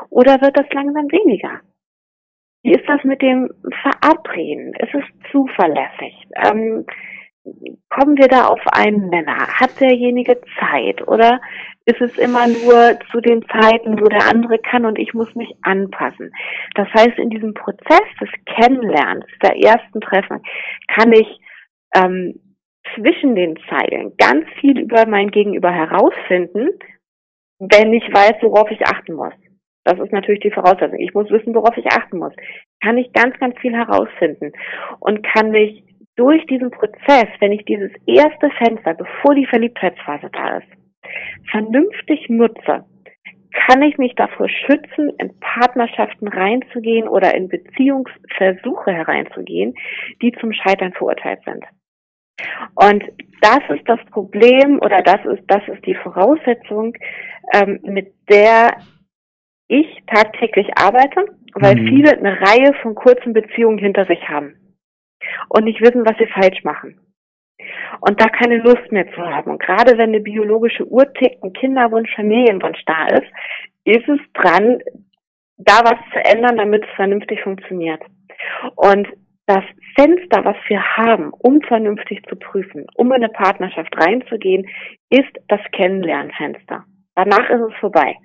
oder 0.09 0.41
wird 0.41 0.57
das 0.57 0.69
langsam 0.73 1.09
weniger? 1.11 1.61
Wie 2.63 2.71
ist 2.71 2.87
das 2.87 3.03
mit 3.03 3.21
dem 3.21 3.49
Verabreden? 3.81 4.73
Ist 4.73 4.93
es 4.93 5.31
zuverlässig? 5.31 6.27
Ähm, 6.35 6.85
kommen 7.89 8.17
wir 8.17 8.27
da 8.27 8.45
auf 8.45 8.61
einen 8.67 9.09
Nenner? 9.09 9.47
Hat 9.59 9.79
derjenige 9.81 10.39
Zeit 10.59 11.05
oder 11.07 11.41
ist 11.85 11.99
es 11.99 12.17
immer 12.17 12.47
nur 12.47 12.97
zu 13.11 13.19
den 13.19 13.43
Zeiten, 13.47 13.99
wo 13.99 14.05
der 14.05 14.29
andere 14.29 14.57
kann 14.59 14.85
und 14.85 14.97
ich 14.97 15.13
muss 15.13 15.33
mich 15.35 15.53
anpassen? 15.63 16.31
Das 16.75 16.87
heißt, 16.93 17.17
in 17.17 17.29
diesem 17.29 17.53
Prozess 17.53 18.07
des 18.21 18.29
Kennenlernens, 18.45 19.25
der 19.41 19.57
ersten 19.57 19.99
Treffen, 19.99 20.41
kann 20.87 21.11
ich 21.11 21.39
ähm, 21.93 22.39
zwischen 22.95 23.35
den 23.35 23.57
Zeilen 23.69 24.13
ganz 24.17 24.45
viel 24.59 24.79
über 24.79 25.05
mein 25.07 25.31
Gegenüber 25.31 25.71
herausfinden, 25.71 26.69
wenn 27.59 27.93
ich 27.93 28.03
weiß, 28.03 28.35
worauf 28.41 28.69
ich 28.71 28.85
achten 28.85 29.13
muss. 29.13 29.33
Das 29.85 29.99
ist 29.99 30.13
natürlich 30.13 30.41
die 30.41 30.51
Voraussetzung. 30.51 30.99
Ich 30.99 31.13
muss 31.13 31.29
wissen, 31.29 31.53
worauf 31.53 31.75
ich 31.75 31.87
achten 31.87 32.17
muss. 32.17 32.33
Kann 32.81 32.97
ich 32.97 33.11
ganz, 33.11 33.37
ganz 33.39 33.57
viel 33.59 33.73
herausfinden 33.73 34.53
und 34.99 35.23
kann 35.23 35.51
mich 35.51 35.83
durch 36.15 36.45
diesen 36.45 36.71
Prozess, 36.71 37.27
wenn 37.39 37.51
ich 37.51 37.65
dieses 37.65 37.91
erste 38.05 38.49
Fenster, 38.51 38.93
bevor 38.93 39.35
die 39.35 39.47
Verliebtheitsphase 39.47 40.29
da 40.31 40.57
ist, 40.57 40.67
vernünftig 41.49 42.29
nutze, 42.29 42.85
kann 43.67 43.81
ich 43.83 43.97
mich 43.97 44.15
davor 44.15 44.49
schützen, 44.49 45.11
in 45.19 45.39
Partnerschaften 45.39 46.27
reinzugehen 46.27 47.07
oder 47.07 47.35
in 47.35 47.49
Beziehungsversuche 47.49 48.91
hereinzugehen, 48.91 49.75
die 50.21 50.31
zum 50.39 50.53
Scheitern 50.53 50.93
verurteilt 50.93 51.39
sind. 51.45 51.63
Und 52.75 53.03
das 53.41 53.59
ist 53.69 53.87
das 53.87 53.99
Problem 54.09 54.79
oder 54.79 55.01
das 55.01 55.23
ist, 55.25 55.43
das 55.47 55.61
ist 55.67 55.85
die 55.85 55.95
Voraussetzung, 55.95 56.95
ähm, 57.53 57.79
mit 57.83 58.13
der 58.29 58.77
ich 59.67 60.03
tagtäglich 60.07 60.67
arbeite, 60.75 61.25
weil 61.53 61.75
mhm. 61.75 61.87
viele 61.87 62.17
eine 62.17 62.41
Reihe 62.41 62.73
von 62.81 62.95
kurzen 62.95 63.33
Beziehungen 63.33 63.77
hinter 63.77 64.05
sich 64.05 64.27
haben 64.27 64.55
und 65.49 65.65
nicht 65.65 65.81
wissen, 65.81 66.05
was 66.05 66.17
sie 66.17 66.27
falsch 66.27 66.63
machen. 66.63 66.99
Und 68.01 68.19
da 68.21 68.27
keine 68.27 68.57
Lust 68.57 68.91
mehr 68.91 69.11
zu 69.13 69.21
haben. 69.21 69.51
Und 69.51 69.61
gerade 69.61 69.97
wenn 69.97 70.09
eine 70.09 70.19
biologische 70.19 70.85
Uhr 70.87 71.11
tickt, 71.13 71.43
ein 71.43 71.53
Kinderwunsch, 71.53 72.13
Familienwunsch 72.15 72.83
da 72.85 73.07
ist, 73.07 73.27
ist 73.85 74.07
es 74.07 74.19
dran, 74.33 74.79
da 75.57 75.79
was 75.83 75.99
zu 76.11 76.19
ändern, 76.23 76.57
damit 76.57 76.83
es 76.83 76.95
vernünftig 76.95 77.41
funktioniert. 77.41 78.01
Und 78.75 79.07
das 79.45 79.63
Fenster, 79.95 80.45
was 80.45 80.55
wir 80.67 80.81
haben, 80.97 81.31
um 81.37 81.61
vernünftig 81.61 82.23
zu 82.27 82.35
prüfen, 82.35 82.87
um 82.95 83.07
in 83.07 83.23
eine 83.23 83.29
Partnerschaft 83.29 83.93
reinzugehen, 83.97 84.67
ist 85.09 85.31
das 85.47 85.59
Kennenlernfenster. 85.73 86.85
Danach 87.15 87.49
ist 87.49 87.61
es 87.61 87.79
vorbei. 87.79 88.15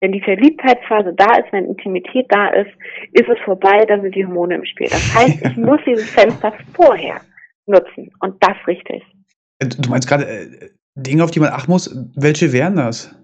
Wenn 0.00 0.12
die 0.12 0.22
Verliebtheitsphase 0.22 1.14
da 1.14 1.36
ist, 1.36 1.52
wenn 1.52 1.66
Intimität 1.66 2.26
da 2.30 2.48
ist, 2.48 2.70
ist 3.12 3.28
es 3.28 3.38
vorbei, 3.44 3.84
dann 3.86 4.02
sind 4.02 4.14
die 4.14 4.26
Hormone 4.26 4.56
im 4.56 4.64
Spiel. 4.64 4.88
Das 4.88 5.14
heißt, 5.14 5.46
ich 5.46 5.56
muss 5.56 5.80
dieses 5.86 6.10
Fenster 6.10 6.52
vorher 6.74 7.20
nutzen 7.66 8.10
und 8.20 8.42
das 8.42 8.56
richtig. 8.66 9.02
Äh, 9.58 9.68
du 9.68 9.90
meinst 9.90 10.08
gerade 10.08 10.26
äh, 10.26 10.70
Dinge, 10.94 11.24
auf 11.24 11.30
die 11.30 11.40
man 11.40 11.50
achten 11.50 11.70
muss. 11.70 11.94
Welche 12.14 12.52
wären 12.52 12.76
das? 12.76 13.14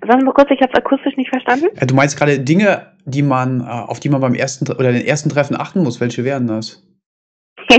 Sagen 0.00 0.20
wir 0.20 0.26
mal 0.26 0.32
kurz, 0.32 0.50
ich 0.50 0.60
habe 0.60 0.72
es 0.72 0.78
akustisch 0.78 1.16
nicht 1.16 1.30
verstanden. 1.30 1.66
Äh, 1.76 1.86
du 1.86 1.94
meinst 1.94 2.18
gerade 2.18 2.38
Dinge, 2.40 2.94
die 3.04 3.22
man, 3.22 3.60
äh, 3.60 3.64
auf 3.64 4.00
die 4.00 4.08
man 4.08 4.20
beim 4.20 4.34
ersten 4.34 4.70
oder 4.72 4.92
den 4.92 5.04
ersten 5.04 5.28
Treffen 5.28 5.56
achten 5.56 5.82
muss. 5.82 6.00
Welche 6.00 6.24
wären 6.24 6.46
das? 6.46 6.86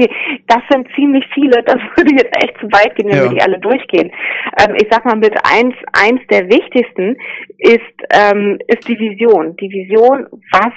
Das 0.48 0.64
sind 0.70 0.86
ziemlich 0.96 1.24
viele. 1.34 1.64
Das 1.64 1.78
würde 1.96 2.14
jetzt 2.14 2.36
echt 2.44 2.58
zu 2.60 2.66
weit 2.74 2.94
gehen, 2.96 3.08
wenn 3.08 3.16
ja. 3.16 3.24
wir 3.24 3.30
die 3.30 3.42
alle 3.42 3.58
durchgehen. 3.60 4.12
Ähm, 4.60 4.76
ich 4.76 4.88
sag 4.92 5.06
mal, 5.06 5.16
mit 5.16 5.34
eins, 5.46 5.76
eins 5.94 6.20
der 6.30 6.50
wichtigsten 6.50 7.16
ist, 7.58 7.96
ähm, 8.10 8.60
ist 8.68 8.86
die 8.86 9.00
Vision. 9.00 9.56
Die 9.58 9.70
Vision, 9.70 10.28
was, 10.52 10.74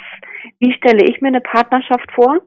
wie 0.58 0.72
stelle 0.74 1.04
ich 1.04 1.20
mir 1.20 1.28
eine 1.28 1.40
Partnerschaft 1.40 2.10
vor? 2.12 2.40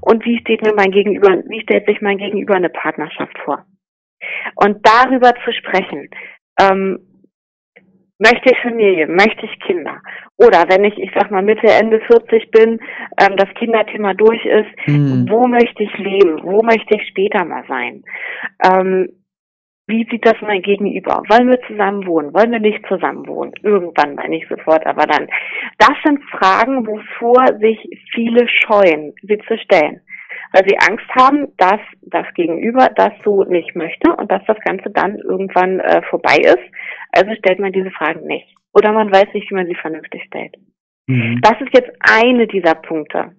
Und 0.00 0.24
wie 0.24 0.38
steht 0.38 0.62
mir 0.62 0.74
mein 0.74 0.90
Gegenüber, 0.90 1.42
wie 1.48 1.60
stellt 1.60 1.86
sich 1.86 2.00
mein 2.00 2.18
Gegenüber 2.18 2.54
eine 2.54 2.70
Partnerschaft 2.70 3.38
vor? 3.44 3.64
Und 4.56 4.86
darüber 4.86 5.32
zu 5.44 5.52
sprechen. 5.52 6.08
Ähm, 6.60 6.98
möchte 8.18 8.52
ich 8.52 8.58
Familie, 8.60 9.06
möchte 9.06 9.46
ich 9.46 9.60
Kinder. 9.60 10.00
Oder 10.36 10.64
wenn 10.68 10.84
ich, 10.84 10.96
ich 10.98 11.10
sag 11.14 11.30
mal, 11.30 11.42
Mitte, 11.42 11.66
Ende 11.66 12.00
40 12.00 12.50
bin, 12.50 12.78
ähm, 13.18 13.36
das 13.36 13.48
Kinderthema 13.54 14.14
durch 14.14 14.44
ist, 14.44 14.70
mhm. 14.86 15.26
wo 15.28 15.46
möchte 15.46 15.82
ich 15.82 15.96
leben? 15.98 16.40
Wo 16.42 16.62
möchte 16.62 16.96
ich 16.96 17.08
später 17.08 17.44
mal 17.44 17.64
sein? 17.66 18.02
Ähm, 18.64 19.08
wie 19.90 20.06
sieht 20.10 20.24
das 20.24 20.36
mein 20.40 20.62
Gegenüber? 20.62 21.22
Wollen 21.28 21.48
wir 21.48 21.60
zusammen 21.66 22.06
wohnen? 22.06 22.32
Wollen 22.32 22.52
wir 22.52 22.60
nicht 22.60 22.86
zusammen 22.86 23.26
wohnen? 23.26 23.52
Irgendwann 23.62 24.14
mal, 24.14 24.28
nicht 24.28 24.48
sofort, 24.48 24.86
aber 24.86 25.06
dann. 25.06 25.28
Das 25.78 25.96
sind 26.04 26.22
Fragen, 26.30 26.86
wovor 26.86 27.44
sich 27.58 27.78
viele 28.12 28.46
scheuen, 28.48 29.12
sie 29.22 29.38
zu 29.46 29.58
stellen 29.58 30.00
weil 30.52 30.64
sie 30.68 30.76
Angst 30.78 31.06
haben, 31.14 31.48
dass 31.58 31.80
das 32.02 32.26
Gegenüber 32.34 32.88
das 32.96 33.12
so 33.24 33.44
nicht 33.44 33.74
möchte 33.76 34.14
und 34.16 34.30
dass 34.30 34.44
das 34.46 34.58
Ganze 34.64 34.90
dann 34.90 35.16
irgendwann 35.18 35.80
äh, 35.80 36.02
vorbei 36.02 36.36
ist. 36.38 36.74
Also 37.12 37.34
stellt 37.36 37.58
man 37.58 37.72
diese 37.72 37.90
Fragen 37.90 38.26
nicht. 38.26 38.48
Oder 38.72 38.92
man 38.92 39.12
weiß 39.12 39.32
nicht, 39.34 39.50
wie 39.50 39.54
man 39.54 39.66
sie 39.66 39.74
vernünftig 39.74 40.22
stellt. 40.24 40.56
Mhm. 41.06 41.40
Das 41.42 41.60
ist 41.60 41.74
jetzt 41.74 41.90
eine 42.00 42.46
dieser 42.46 42.74
Punkte, 42.74 43.32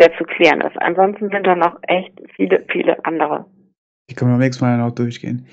der 0.00 0.16
zu 0.16 0.24
klären 0.24 0.60
ist. 0.60 0.80
Ansonsten 0.80 1.30
sind 1.30 1.46
da 1.46 1.54
noch 1.54 1.76
echt 1.86 2.12
viele, 2.36 2.64
viele 2.70 3.04
andere. 3.04 3.46
Die 4.10 4.14
können 4.14 4.30
wir 4.30 4.34
beim 4.34 4.40
nächsten 4.40 4.64
Mal 4.64 4.78
noch 4.78 4.94
durchgehen. 4.94 5.46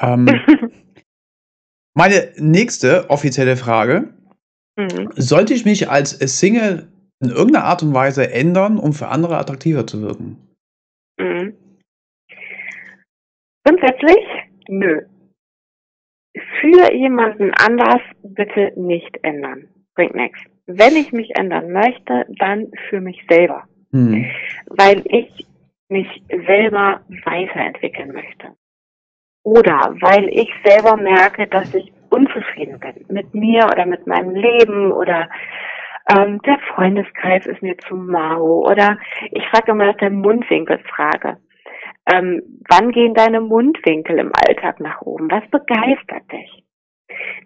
Ähm, 0.00 0.26
meine 1.94 2.32
nächste 2.36 3.10
offizielle 3.10 3.56
Frage. 3.56 4.14
Mhm. 4.76 5.10
Sollte 5.16 5.54
ich 5.54 5.64
mich 5.64 5.90
als 5.90 6.12
Single 6.12 6.88
in 7.20 7.30
irgendeiner 7.30 7.64
Art 7.64 7.82
und 7.82 7.92
Weise 7.92 8.32
ändern, 8.32 8.78
um 8.78 8.92
für 8.92 9.08
andere 9.08 9.36
attraktiver 9.38 9.86
zu 9.86 10.00
wirken? 10.00 10.36
Mhm. 11.18 11.54
Grundsätzlich, 13.64 14.24
nö. 14.68 15.02
Für 16.60 16.94
jemanden 16.94 17.52
anders 17.54 18.00
bitte 18.22 18.72
nicht 18.76 19.18
ändern. 19.22 19.68
Bringt 19.94 20.14
nichts. 20.14 20.38
Wenn 20.66 20.94
ich 20.94 21.12
mich 21.12 21.36
ändern 21.36 21.72
möchte, 21.72 22.26
dann 22.38 22.70
für 22.88 23.00
mich 23.00 23.20
selber. 23.28 23.64
Mhm. 23.90 24.26
Weil 24.66 25.02
ich 25.06 25.46
mich 25.90 26.22
selber 26.28 27.00
weiterentwickeln 27.24 28.12
möchte. 28.12 28.54
Oder 29.42 29.94
weil 30.00 30.28
ich 30.28 30.50
selber 30.64 30.96
merke, 30.96 31.46
dass 31.46 31.74
ich 31.74 31.92
unzufrieden 32.10 32.78
bin 32.78 33.06
mit 33.08 33.34
mir 33.34 33.66
oder 33.66 33.86
mit 33.86 34.06
meinem 34.06 34.34
Leben 34.34 34.92
oder 34.92 35.28
ähm, 36.08 36.40
der 36.42 36.58
Freundeskreis 36.74 37.46
ist 37.46 37.62
mir 37.62 37.76
zu 37.78 37.96
mau 37.96 38.66
oder 38.68 38.98
ich 39.30 39.46
frage 39.48 39.72
immer 39.72 39.86
nach 39.86 39.96
der 39.96 40.10
Mundwinkelfrage. 40.10 41.38
Ähm, 42.12 42.42
wann 42.68 42.90
gehen 42.90 43.14
deine 43.14 43.40
Mundwinkel 43.40 44.18
im 44.18 44.32
Alltag 44.34 44.80
nach 44.80 45.00
oben? 45.02 45.30
Was 45.30 45.48
begeistert 45.50 46.30
dich? 46.32 46.64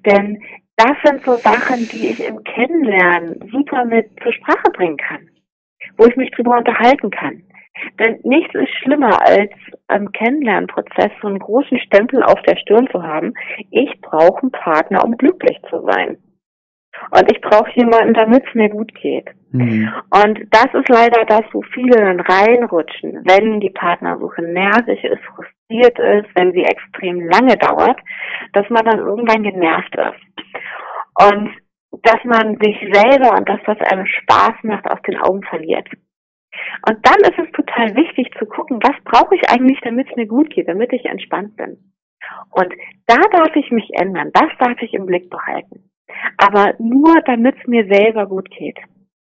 Denn 0.07 0.43
das 0.77 0.97
sind 1.05 1.23
so 1.23 1.35
Sachen, 1.35 1.89
die 1.89 2.09
ich 2.09 2.27
im 2.27 2.43
Kennenlernen 2.43 3.49
super 3.51 3.85
mit 3.85 4.11
zur 4.23 4.33
Sprache 4.33 4.71
bringen 4.73 4.97
kann, 4.97 5.29
wo 5.97 6.07
ich 6.07 6.17
mich 6.17 6.31
drüber 6.33 6.57
unterhalten 6.57 7.11
kann. 7.11 7.43
Denn 7.99 8.21
nichts 8.23 8.55
ist 8.55 8.73
schlimmer 8.83 9.21
als 9.27 9.51
am 9.89 10.13
Kennenlernprozess 10.13 11.11
so 11.21 11.29
einen 11.29 11.39
großen 11.39 11.79
Stempel 11.81 12.23
auf 12.23 12.41
der 12.43 12.57
Stirn 12.57 12.89
zu 12.91 13.03
haben. 13.03 13.35
Ich 13.71 14.01
brauche 14.01 14.43
einen 14.43 14.53
Partner, 14.53 15.05
um 15.05 15.17
glücklich 15.17 15.61
zu 15.69 15.85
sein. 15.87 16.19
Und 17.11 17.31
ich 17.31 17.41
brauche 17.41 17.71
jemanden, 17.75 18.15
damit 18.15 18.45
es 18.47 18.55
mir 18.55 18.69
gut 18.69 18.95
geht. 18.95 19.29
Mhm. 19.51 19.93
Und 20.11 20.41
das 20.51 20.69
ist 20.73 20.89
leider 20.89 21.25
das, 21.25 21.43
wo 21.53 21.63
viele 21.63 21.97
dann 21.97 22.21
reinrutschen, 22.21 23.23
wenn 23.25 23.61
die 23.61 23.71
Partnersuche 23.71 24.43
nervig 24.43 25.03
ist, 25.05 25.23
frustriert 25.25 25.99
ist, 25.99 26.29
wenn 26.35 26.53
sie 26.53 26.65
extrem 26.65 27.21
lange 27.29 27.57
dauert, 27.57 27.99
dass 28.53 28.69
man 28.71 28.85
dann 28.85 28.99
irgendwann 28.99 29.43
genervt 29.43 29.95
ist. 29.97 30.53
Und 31.21 31.51
dass 32.03 32.25
man 32.25 32.59
sich 32.61 32.77
selber 32.93 33.37
und 33.37 33.49
das, 33.49 33.61
was 33.67 33.79
einem 33.91 34.07
Spaß 34.07 34.55
macht, 34.63 34.91
aus 34.91 35.01
den 35.07 35.19
Augen 35.19 35.43
verliert. 35.45 35.89
Und 36.87 36.99
dann 37.03 37.21
ist 37.21 37.39
es 37.39 37.51
total 37.53 37.95
wichtig 37.97 38.31
zu 38.39 38.47
gucken, 38.47 38.79
was 38.83 38.97
brauche 39.05 39.35
ich 39.35 39.49
eigentlich, 39.51 39.81
damit 39.83 40.09
es 40.11 40.17
mir 40.17 40.27
gut 40.27 40.51
geht, 40.51 40.69
damit 40.69 40.93
ich 40.93 41.05
entspannt 41.05 41.57
bin. 41.57 41.79
Und 42.51 42.73
da 43.07 43.21
darf 43.33 43.55
ich 43.55 43.71
mich 43.71 43.91
ändern, 43.93 44.31
das 44.33 44.51
darf 44.59 44.81
ich 44.81 44.95
im 44.95 45.07
Blick 45.07 45.29
behalten 45.31 45.91
aber 46.37 46.75
nur 46.79 47.21
damit 47.25 47.57
es 47.61 47.67
mir 47.67 47.87
selber 47.87 48.27
gut 48.27 48.51
geht 48.51 48.79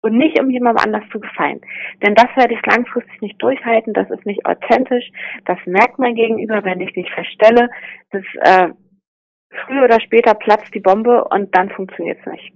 und 0.02 0.16
nicht 0.16 0.40
um 0.40 0.50
jemandem 0.50 0.84
anders 0.84 1.08
zu 1.10 1.20
gefallen. 1.20 1.60
Denn 2.02 2.14
das 2.14 2.28
werde 2.36 2.54
ich 2.54 2.66
langfristig 2.66 3.20
nicht 3.20 3.42
durchhalten, 3.42 3.92
das 3.92 4.10
ist 4.10 4.24
nicht 4.26 4.46
authentisch, 4.46 5.10
das 5.44 5.58
merkt 5.66 5.98
mein 5.98 6.14
Gegenüber, 6.14 6.64
wenn 6.64 6.80
ich 6.80 6.94
mich 6.96 7.10
verstelle, 7.10 7.68
das 8.10 8.22
äh, 8.40 8.68
früher 9.64 9.84
oder 9.84 10.00
später 10.00 10.34
platzt 10.34 10.74
die 10.74 10.80
Bombe 10.80 11.24
und 11.24 11.54
dann 11.54 11.70
funktioniert 11.70 12.18
es 12.20 12.32
nicht. 12.32 12.52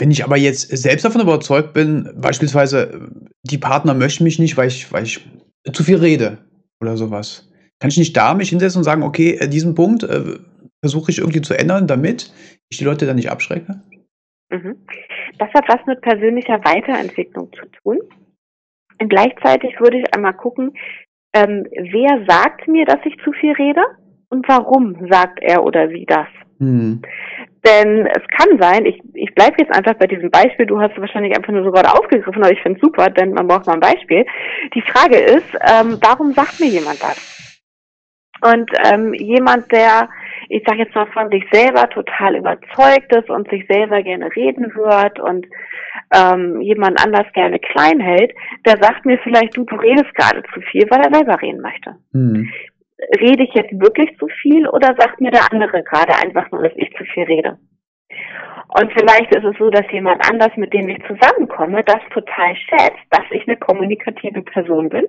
Wenn 0.00 0.10
ich 0.10 0.24
aber 0.24 0.38
jetzt 0.38 0.74
selbst 0.74 1.04
davon 1.04 1.20
überzeugt 1.20 1.74
bin, 1.74 2.08
beispielsweise 2.16 3.10
die 3.42 3.58
Partner 3.58 3.92
möchten 3.92 4.24
mich 4.24 4.38
nicht, 4.38 4.56
weil 4.56 4.68
ich, 4.68 4.90
weil 4.90 5.04
ich 5.04 5.28
zu 5.74 5.84
viel 5.84 5.96
rede 5.96 6.38
oder 6.80 6.96
sowas, 6.96 7.52
kann 7.80 7.90
ich 7.90 7.98
nicht 7.98 8.16
da 8.16 8.32
mich 8.32 8.48
hinsetzen 8.48 8.78
und 8.78 8.84
sagen, 8.84 9.02
okay, 9.02 9.36
äh, 9.38 9.46
diesen 9.46 9.74
Punkt 9.74 10.02
äh, 10.04 10.38
versuche 10.82 11.10
ich 11.10 11.18
irgendwie 11.18 11.42
zu 11.42 11.52
ändern, 11.52 11.86
damit 11.86 12.32
ich 12.70 12.78
die 12.78 12.84
Leute 12.84 13.04
dann 13.04 13.16
nicht 13.16 13.30
abschrecke? 13.30 13.82
Mhm. 14.50 14.76
Das 15.38 15.50
hat 15.52 15.68
was 15.68 15.84
mit 15.86 16.00
persönlicher 16.00 16.64
Weiterentwicklung 16.64 17.50
zu 17.52 17.66
tun. 17.82 17.98
Und 18.98 19.08
gleichzeitig 19.10 19.78
würde 19.80 19.98
ich 19.98 20.14
einmal 20.14 20.34
gucken, 20.34 20.72
ähm, 21.34 21.66
wer 21.70 22.24
sagt 22.26 22.68
mir, 22.68 22.86
dass 22.86 23.00
ich 23.04 23.16
zu 23.22 23.32
viel 23.32 23.52
rede 23.52 23.82
und 24.30 24.48
warum 24.48 24.96
sagt 25.10 25.40
er 25.42 25.62
oder 25.62 25.88
sie 25.88 26.06
das? 26.06 26.26
Hm. 26.58 27.02
Denn 27.64 28.06
es 28.06 28.22
kann 28.36 28.58
sein, 28.58 28.86
ich, 28.86 29.00
ich 29.14 29.34
bleibe 29.34 29.56
jetzt 29.58 29.74
einfach 29.74 29.94
bei 29.94 30.06
diesem 30.06 30.30
Beispiel, 30.30 30.66
du 30.66 30.80
hast 30.80 30.92
es 30.92 31.00
wahrscheinlich 31.00 31.36
einfach 31.36 31.52
nur 31.52 31.64
so 31.64 31.70
gerade 31.70 31.92
aufgegriffen, 31.92 32.42
aber 32.42 32.52
ich 32.52 32.62
finde 32.62 32.78
es 32.78 32.82
super, 32.82 33.10
denn 33.10 33.32
man 33.32 33.46
braucht 33.46 33.66
mal 33.66 33.74
ein 33.74 33.80
Beispiel. 33.80 34.24
Die 34.74 34.82
Frage 34.82 35.18
ist, 35.18 35.54
ähm, 35.60 35.98
warum 36.00 36.32
sagt 36.32 36.58
mir 36.60 36.68
jemand 36.68 37.02
das? 37.02 37.36
Und 38.42 38.70
ähm, 38.90 39.12
jemand, 39.12 39.70
der 39.70 40.08
ich 40.50 40.64
sage 40.66 40.80
jetzt 40.80 40.94
mal 40.94 41.06
von 41.06 41.30
sich 41.30 41.44
selber 41.52 41.88
total 41.88 42.36
überzeugt 42.36 43.14
ist 43.14 43.30
und 43.30 43.48
sich 43.50 43.64
selber 43.68 44.02
gerne 44.02 44.34
reden 44.34 44.74
hört 44.74 45.20
und 45.20 45.46
ähm, 46.12 46.60
jemand 46.60 47.02
anders 47.02 47.32
gerne 47.34 47.60
klein 47.60 48.00
hält, 48.00 48.32
der 48.66 48.76
sagt 48.78 49.06
mir 49.06 49.18
vielleicht, 49.18 49.56
du, 49.56 49.64
du 49.64 49.76
redest 49.76 50.12
gerade 50.16 50.42
zu 50.52 50.60
viel, 50.60 50.90
weil 50.90 51.00
er 51.00 51.14
selber 51.14 51.40
reden 51.40 51.60
möchte. 51.60 51.94
Mhm. 52.12 52.50
Rede 53.20 53.44
ich 53.44 53.54
jetzt 53.54 53.72
wirklich 53.80 54.16
zu 54.18 54.26
viel 54.42 54.68
oder 54.68 54.94
sagt 54.98 55.20
mir 55.20 55.30
der 55.30 55.52
andere 55.52 55.82
gerade 55.82 56.14
einfach 56.22 56.50
nur, 56.50 56.62
dass 56.62 56.72
ich 56.76 56.90
zu 56.96 57.04
viel 57.04 57.24
rede? 57.24 57.58
Und 58.72 58.92
vielleicht 58.92 59.34
ist 59.34 59.44
es 59.44 59.56
so, 59.58 59.68
dass 59.68 59.90
jemand 59.90 60.24
anders, 60.30 60.56
mit 60.56 60.72
dem 60.72 60.88
ich 60.88 60.98
zusammenkomme, 61.06 61.82
das 61.84 62.00
total 62.12 62.54
schätzt, 62.54 63.02
dass 63.10 63.24
ich 63.30 63.46
eine 63.48 63.56
kommunikative 63.56 64.42
Person 64.42 64.88
bin 64.88 65.06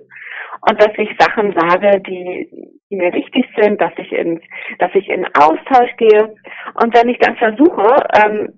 und 0.68 0.80
dass 0.80 0.90
ich 0.96 1.08
Sachen 1.18 1.54
sage, 1.56 2.00
die, 2.00 2.48
die 2.90 2.96
mir 2.96 3.12
wichtig 3.12 3.46
sind, 3.56 3.80
dass 3.80 3.92
ich 3.98 4.10
in, 4.12 4.40
dass 4.78 4.90
ich 4.94 5.08
in 5.08 5.26
Austausch 5.38 5.94
gehe. 5.96 6.34
Und 6.82 6.96
wenn 6.96 7.08
ich 7.08 7.18
dann 7.18 7.36
versuche, 7.36 8.02
ähm, 8.24 8.52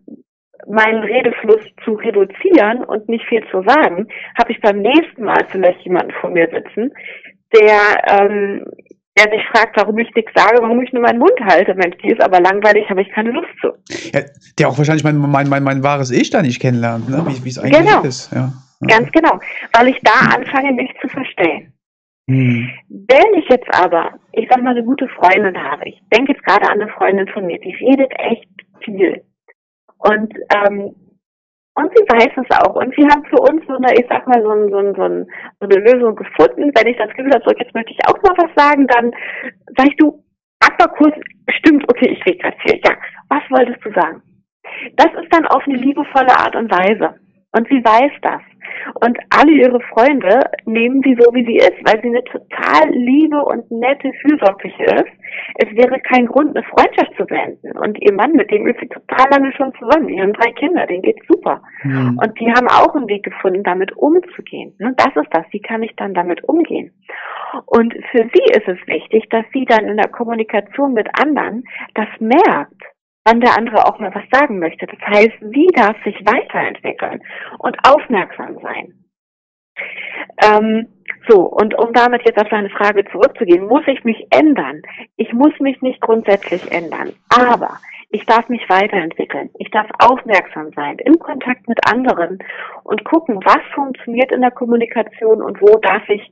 meinen 0.67 1.03
Redefluss 1.03 1.63
zu 1.85 1.95
reduzieren 1.95 2.85
und 2.85 3.07
nicht 3.09 3.27
viel 3.27 3.45
zu 3.51 3.63
sagen, 3.63 4.09
habe 4.39 4.53
ich 4.53 4.61
beim 4.61 4.81
nächsten 4.81 5.25
Mal 5.25 5.45
vielleicht 5.51 5.81
jemanden 5.81 6.13
vor 6.13 6.31
mir 6.31 6.49
sitzen, 6.49 6.95
der 7.53 8.21
ähm, 8.21 8.65
der 9.17 9.31
sich 9.31 9.47
fragt, 9.53 9.77
warum 9.77 9.97
ich 9.99 10.13
nichts 10.15 10.33
sage, 10.35 10.59
warum 10.61 10.83
ich 10.83 10.93
nur 10.93 11.03
meinen 11.03 11.21
Mund 11.21 11.39
halte. 11.45 11.75
Mensch, 11.75 11.97
die 12.03 12.11
ist 12.11 12.21
aber 12.21 12.41
langweilig, 12.41 12.89
habe 12.91 13.03
ich 13.03 13.11
keine 13.11 13.31
Lust 13.31 13.49
zu. 13.61 13.69
Ja, 14.13 14.23
der 14.59 14.69
auch 14.69 14.77
wahrscheinlich 14.77 15.05
mein, 15.05 15.19
mein, 15.19 15.49
mein, 15.49 15.63
mein 15.63 15.83
wahres 15.83 16.11
Ich 16.11 16.31
da 16.31 16.43
nicht 16.43 16.61
kennenlernt, 16.61 17.09
ne? 17.09 17.25
wie 17.27 17.49
es 17.49 17.59
eigentlich 17.59 17.79
genau. 17.79 18.03
ist. 18.03 18.33
Ja. 18.33 18.53
Ja. 18.81 18.99
Ganz 18.99 19.11
genau, 19.13 19.39
weil 19.73 19.89
ich 19.89 20.01
da 20.03 20.35
anfange, 20.35 20.73
mich 20.73 20.91
zu 21.01 21.09
verstehen. 21.09 21.73
Hm. 22.29 22.71
Wenn 22.89 23.39
ich 23.39 23.49
jetzt 23.49 23.73
aber, 23.73 24.15
ich 24.33 24.49
sag 24.51 24.63
mal, 24.63 24.71
eine 24.71 24.85
gute 24.85 25.09
Freundin 25.09 25.57
habe, 25.63 25.89
ich 25.89 26.01
denke 26.13 26.33
jetzt 26.33 26.45
gerade 26.45 26.69
an 26.69 26.81
eine 26.81 26.91
Freundin 26.91 27.29
von 27.29 27.47
mir, 27.47 27.59
die 27.61 27.75
redet 27.75 28.11
echt 28.19 28.49
viel. 28.81 29.23
Und 29.99 30.35
ähm, 30.55 30.95
und 31.75 31.91
sie 31.95 32.05
weiß 32.07 32.31
es 32.37 32.59
auch. 32.59 32.77
Und 32.77 32.97
wir 32.97 33.09
haben 33.09 33.25
für 33.27 33.41
uns 33.41 33.67
so 33.67 33.75
eine, 33.75 33.93
ich 33.95 34.07
sag 34.09 34.27
mal, 34.29 34.41
so, 34.43 34.51
ein, 34.51 34.71
so, 34.71 34.79
ein, 34.79 34.95
so, 34.95 35.03
ein, 35.03 35.27
so 35.61 35.67
eine 35.67 35.81
Lösung 35.91 36.15
gefunden. 36.15 36.71
Wenn 36.75 36.87
ich 36.87 36.97
das 36.97 37.11
Gefühl 37.11 37.33
habe, 37.35 37.43
so, 37.45 37.55
jetzt 37.59 37.75
möchte 37.75 37.93
ich 37.93 38.07
auch 38.07 38.21
mal 38.23 38.37
was 38.39 38.55
sagen, 38.55 38.87
dann 38.87 39.13
sagst 39.77 39.99
du, 39.99 40.23
Aquakurs, 40.61 41.15
stimmt, 41.49 41.85
okay, 41.91 42.11
ich 42.11 42.25
rede 42.27 42.39
gerade 42.39 42.57
viel. 42.65 42.81
Ja, 42.85 42.95
was 43.29 43.43
wolltest 43.51 43.85
du 43.85 43.93
sagen? 43.93 44.23
Das 44.97 45.09
ist 45.21 45.35
dann 45.35 45.47
auf 45.47 45.63
eine 45.67 45.77
liebevolle 45.77 46.31
Art 46.39 46.55
und 46.55 46.71
Weise. 46.71 47.19
Und 47.53 47.69
sie 47.69 47.85
weiß 47.85 48.13
das. 48.23 48.41
Und 49.01 49.19
alle 49.31 49.53
ihre 49.53 49.81
Freunde 49.93 50.41
nehmen 50.65 51.03
sie 51.03 51.17
so, 51.19 51.33
wie 51.35 51.45
sie 51.45 51.57
ist, 51.57 51.79
weil 51.85 52.01
sie 52.03 52.09
eine 52.09 52.25
total 52.25 52.91
liebe 52.91 53.43
und 53.45 53.71
nette, 53.71 54.13
fürsorgliche 54.23 54.85
ist. 54.85 55.13
Es 55.57 55.71
wäre 55.75 55.99
kein 56.01 56.27
Grund, 56.27 56.57
eine 56.57 56.65
Freundschaft 56.67 57.15
zu 57.17 57.27
beenden. 57.27 57.77
Und 57.79 58.01
ihr 58.01 58.13
Mann, 58.13 58.33
mit 58.33 58.51
dem 58.51 58.67
ist 58.67 58.81
sie 58.81 58.89
total 58.89 59.27
lange 59.31 59.53
schon 59.53 59.73
zusammen. 59.79 60.09
Die 60.09 60.21
haben 60.21 60.33
drei 60.33 60.53
Kinder, 60.53 60.87
denen 60.87 61.03
geht's 61.03 61.27
super. 61.27 61.63
Mhm. 61.83 62.19
Und 62.23 62.41
die 62.41 62.51
haben 62.51 62.69
auch 62.69 62.95
einen 62.95 63.09
Weg 63.09 63.25
gefunden, 63.25 63.63
damit 63.63 63.93
umzugehen. 63.97 64.75
Und 64.79 64.99
das 65.01 65.15
ist 65.17 65.33
das. 65.33 65.45
Wie 65.51 65.61
kann 65.61 65.83
ich 65.83 65.95
dann 65.97 66.15
damit 66.15 66.45
umgehen? 66.45 66.93
Und 67.67 67.95
für 68.11 68.29
sie 68.33 68.45
ist 68.53 68.69
es 68.69 68.79
wichtig, 68.87 69.29
dass 69.31 69.45
sie 69.53 69.65
dann 69.65 69.87
in 69.87 69.97
der 69.97 70.09
Kommunikation 70.09 70.93
mit 70.93 71.09
anderen 71.21 71.65
das 71.95 72.09
merkt 72.19 72.83
wann 73.25 73.41
der 73.41 73.57
andere 73.57 73.87
auch 73.87 73.99
mal 73.99 74.15
was 74.15 74.25
sagen 74.31 74.59
möchte. 74.59 74.87
Das 74.87 75.01
heißt, 75.01 75.39
sie 75.41 75.67
darf 75.75 75.97
sich 76.05 76.17
weiterentwickeln 76.27 77.23
und 77.59 77.77
aufmerksam 77.87 78.59
sein. 78.63 79.05
Ähm, 80.43 80.89
so, 81.29 81.43
und 81.43 81.77
um 81.79 81.93
damit 81.93 82.23
jetzt 82.25 82.41
auf 82.41 82.49
deine 82.49 82.71
Frage 82.71 83.05
zurückzugehen, 83.11 83.67
muss 83.67 83.83
ich 83.87 84.05
mich 84.05 84.27
ändern? 84.31 84.83
Ich 85.17 85.33
muss 85.33 85.59
mich 85.59 85.81
nicht 85.81 86.01
grundsätzlich 86.01 86.71
ändern, 86.71 87.13
aber 87.29 87.79
ich 88.11 88.25
darf 88.27 88.49
mich 88.49 88.69
weiterentwickeln. 88.69 89.51
Ich 89.59 89.71
darf 89.71 89.89
aufmerksam 89.99 90.71
sein, 90.77 90.99
in 90.99 91.19
Kontakt 91.19 91.67
mit 91.69 91.79
anderen 91.91 92.39
und 92.85 93.05
gucken, 93.05 93.37
was 93.45 93.63
funktioniert 93.75 94.33
in 94.33 94.43
der 94.43 94.53
Kommunikation 94.53 95.43
und 95.43 95.61
wo 95.61 95.79
darf 95.79 96.09
ich, 96.09 96.23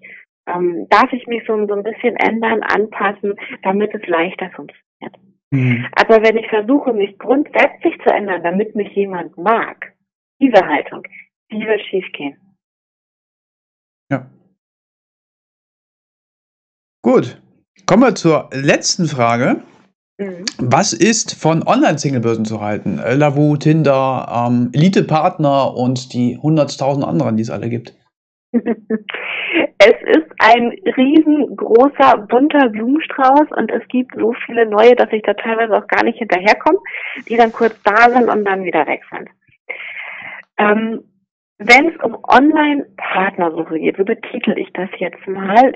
ähm, 0.46 0.87
darf 0.90 1.12
ich 1.12 1.26
mich 1.26 1.42
so, 1.46 1.66
so 1.66 1.75
ein 1.75 1.82
bisschen 1.82 2.16
ändern, 2.16 2.62
anpassen, 2.62 3.34
damit 3.62 3.95
es 3.95 4.06
leichter 4.06 4.50
funktioniert. 4.50 5.31
Mhm. 5.52 5.86
Aber 5.93 6.23
wenn 6.23 6.38
ich 6.38 6.49
versuche, 6.49 6.95
mich 6.95 7.19
grundsätzlich 7.19 7.95
zu 8.02 8.10
ändern, 8.10 8.43
damit 8.43 8.75
mich 8.75 8.88
jemand 8.95 9.36
mag, 9.36 9.95
diese 10.41 10.67
Haltung, 10.67 11.02
die 11.52 11.60
wird 11.60 11.82
schiefgehen. 11.82 12.56
Ja. 14.10 14.30
Gut. 17.02 17.41
Kommen 17.84 18.02
wir 18.02 18.15
zur 18.15 18.49
letzten 18.52 19.06
Frage. 19.06 19.62
Mhm. 20.19 20.47
Was 20.58 20.95
ist 20.95 21.38
von 21.38 21.62
Online-Singlebörsen 21.67 22.47
zu 22.47 22.62
halten? 22.62 22.97
Lavu, 22.97 23.56
Tinder, 23.58 24.47
ähm, 24.49 24.71
Elite-Partner 24.73 25.75
und 25.75 26.15
die 26.15 26.38
100.000 26.38 27.04
anderen, 27.04 27.36
die 27.36 27.43
es 27.43 27.50
alle 27.50 27.69
gibt. 27.69 27.95
Es 29.84 30.16
ist 30.16 30.30
ein 30.38 30.71
riesengroßer, 30.97 32.26
bunter 32.28 32.68
Blumenstrauß 32.68 33.50
und 33.56 33.68
es 33.73 33.82
gibt 33.88 34.14
so 34.14 34.32
viele 34.47 34.64
neue, 34.66 34.95
dass 34.95 35.10
ich 35.10 35.23
da 35.23 35.34
teilweise 35.34 35.76
auch 35.76 35.88
gar 35.88 36.04
nicht 36.04 36.18
hinterherkomme, 36.18 36.78
die 37.28 37.36
dann 37.36 37.52
kurz 37.52 37.75
da 37.82 38.08
sind 38.10 38.28
und 38.28 38.45
dann 38.45 38.62
wieder 38.62 38.86
weg 38.86 39.02
sind. 39.10 39.28
Ähm, 40.56 41.02
Wenn 41.58 41.88
es 41.88 42.00
um 42.00 42.16
Online-Partnersuche 42.23 43.80
geht, 43.80 43.97
so 43.97 44.04
betitel 44.04 44.56
ich 44.56 44.73
das 44.73 44.88
jetzt 44.99 45.26
mal, 45.26 45.75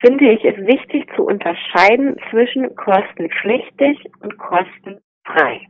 finde 0.00 0.32
ich 0.32 0.44
es 0.44 0.56
wichtig 0.66 1.08
zu 1.14 1.22
unterscheiden 1.24 2.16
zwischen 2.30 2.74
kostenpflichtig 2.74 4.10
und 4.22 4.38
kostenfrei. 4.38 5.60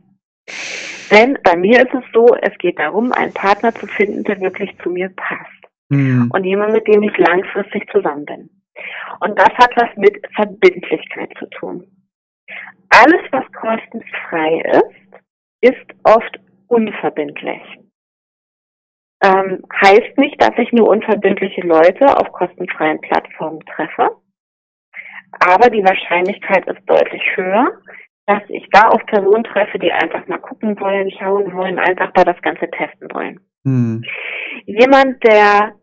Denn 1.11 1.37
bei 1.43 1.55
mir 1.55 1.81
ist 1.81 1.93
es 1.93 2.03
so, 2.11 2.25
es 2.41 2.57
geht 2.57 2.79
darum, 2.79 3.11
einen 3.11 3.33
Partner 3.33 3.71
zu 3.71 3.85
finden, 3.85 4.23
der 4.23 4.41
wirklich 4.41 4.75
zu 4.79 4.89
mir 4.89 5.09
passt 5.09 5.58
mhm. 5.89 6.31
und 6.33 6.43
jemand, 6.43 6.73
mit 6.73 6.87
dem 6.87 7.03
ich 7.03 7.17
langfristig 7.17 7.89
zusammen 7.91 8.25
bin. 8.25 8.49
Und 9.19 9.37
das 9.37 9.49
hat 9.57 9.71
was 9.75 9.95
mit 9.97 10.15
Verbindlichkeit 10.35 11.31
zu 11.37 11.49
tun. 11.49 11.85
Alles, 12.89 13.21
was 13.31 13.45
kostenfrei 13.51 14.61
ist, 14.71 15.21
ist 15.61 15.85
oft 16.03 16.39
unverbindlich. 16.67 17.61
Ähm, 19.21 19.63
heißt 19.81 20.17
nicht, 20.17 20.41
dass 20.41 20.57
ich 20.57 20.71
nur 20.71 20.87
unverbindliche 20.87 21.61
Leute 21.61 22.17
auf 22.17 22.31
kostenfreien 22.31 23.01
Plattformen 23.01 23.59
treffe, 23.65 24.15
aber 25.39 25.69
die 25.69 25.83
Wahrscheinlichkeit 25.83 26.65
ist 26.67 26.81
deutlich 26.85 27.21
höher, 27.35 27.71
dass 28.29 28.43
ich 28.49 28.69
da 28.69 28.89
auf 28.89 29.03
Personen 29.07 29.43
treffe, 29.43 29.79
die 29.79 29.91
einfach 29.91 30.27
mal 30.27 30.37
gucken 30.37 30.79
wollen, 30.79 31.09
schauen 31.09 31.51
wollen, 31.51 31.79
einfach 31.79 32.11
da 32.13 32.23
das 32.23 32.39
Ganze 32.43 32.69
testen 32.69 33.11
wollen. 33.11 33.39
Hm. 33.65 34.03
Jemand, 34.67 35.23
der 35.23 35.73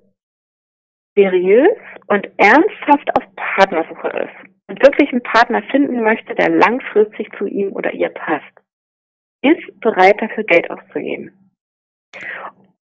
seriös 1.17 1.77
und 2.07 2.29
ernsthaft 2.37 3.11
auf 3.17 3.25
Partnersuche 3.35 4.09
ist 4.09 4.51
und 4.69 4.81
wirklich 4.81 5.11
einen 5.11 5.25
Partner 5.25 5.61
finden 5.73 6.05
möchte, 6.05 6.37
der 6.37 6.51
langfristig 6.51 7.29
zu 7.37 7.47
ihm 7.47 7.73
oder 7.73 7.93
ihr 7.93 8.11
passt, 8.11 8.45
ist 9.43 9.81
bereit 9.81 10.23
dafür 10.23 10.45
Geld 10.45 10.71
auszugeben. 10.71 11.53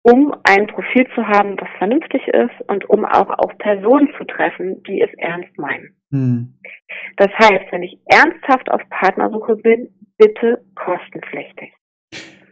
Um 0.04 0.34
ein 0.44 0.68
Profil 0.68 1.06
zu 1.16 1.28
haben, 1.28 1.58
das 1.58 1.68
vernünftig 1.78 2.26
ist 2.30 2.70
und 2.70 2.90
um 2.90 3.04
auch 3.04 3.30
auf 3.30 3.58
Personen 3.58 4.10
zu 4.18 4.24
treffen, 4.24 4.82
die 4.84 5.02
es 5.02 5.14
ernst 5.18 5.58
meinen. 5.58 5.99
Hm. 6.12 6.54
Das 7.18 7.30
heißt, 7.38 7.72
wenn 7.72 7.84
ich 7.84 7.98
ernsthaft 8.06 8.70
auf 8.72 8.82
Partnersuche 8.90 9.56
bin, 9.58 9.90
bitte 10.18 10.64
kostenpflichtig. 10.76 11.74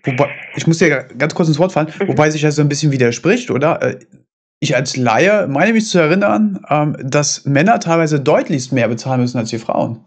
Wobei, 0.06 0.30
ich 0.56 0.68
muss 0.68 0.78
dir 0.78 1.08
ganz 1.18 1.36
kurz 1.36 1.50
ins 1.50 1.60
Wort 1.60 1.72
fallen, 1.72 1.92
mhm. 2.00 2.08
wobei 2.08 2.30
sich 2.30 2.42
das 2.42 2.56
so 2.56 2.62
ein 2.62 2.70
bisschen 2.70 2.92
widerspricht, 2.92 3.52
oder? 3.52 3.82
Äh, 3.82 4.00
ich 4.60 4.76
als 4.76 4.98
Laie 4.98 5.48
meine 5.48 5.74
mich 5.74 5.88
zu 5.88 6.00
erinnern, 6.00 6.66
ähm, 6.70 6.96
dass 7.04 7.46
Männer 7.46 7.80
teilweise 7.80 8.20
deutlichst 8.20 8.72
mehr 8.72 8.88
bezahlen 8.88 9.22
müssen 9.22 9.38
als 9.38 9.50
die 9.50 9.60
Frauen. 9.60 10.04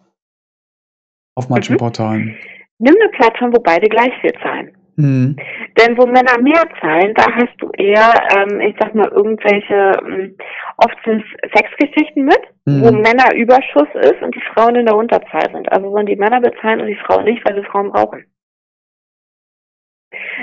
Auf 1.37 1.49
manchen 1.49 1.75
mhm. 1.75 1.79
Portalen. 1.79 2.37
Nimm 2.79 2.95
eine 3.01 3.11
Plattform, 3.11 3.53
wo 3.53 3.61
beide 3.61 3.89
gleich 3.89 4.13
viel 4.21 4.33
zahlen. 4.43 4.77
Mhm. 5.01 5.37
Denn 5.79 5.97
wo 5.97 6.07
Männer 6.07 6.39
mehr 6.43 6.63
zahlen, 6.81 7.15
da 7.15 7.25
hast 7.33 7.57
du 7.59 7.71
eher, 7.71 8.13
ähm, 8.37 8.61
ich 8.61 8.77
sag 8.79 8.95
mal, 8.95 9.09
irgendwelche, 9.09 9.93
ähm, 10.07 10.37
oft 10.77 10.97
sind 11.05 11.25
Sexgeschichten 11.55 12.25
mit, 12.25 12.41
mhm. 12.67 12.83
wo 12.83 12.93
Männer 12.93 13.35
Überschuss 13.35 13.89
ist 13.95 14.23
und 14.23 14.35
die 14.35 14.43
Frauen 14.53 14.77
in 14.77 14.87
der 14.87 14.97
Unterzahl 14.97 15.51
sind. 15.53 15.71
Also 15.73 15.91
sollen 15.91 16.07
die 16.07 16.17
Männer 16.17 16.41
bezahlen 16.41 16.81
und 16.81 16.89
die 16.89 16.99
Frauen 17.07 17.25
nicht, 17.25 17.43
weil 17.45 17.57
sie 17.57 17.67
Frauen 17.69 17.93
brauchen. 17.93 18.27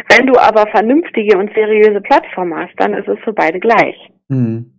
Wenn 0.10 0.26
du 0.26 0.40
aber 0.40 0.66
vernünftige 0.72 1.38
und 1.38 1.54
seriöse 1.54 2.02
Plattformen 2.02 2.56
hast, 2.58 2.74
dann 2.78 2.94
ist 2.94 3.08
es 3.08 3.20
für 3.20 3.34
beide 3.34 3.60
gleich. 3.60 4.12
Mhm. 4.30 4.74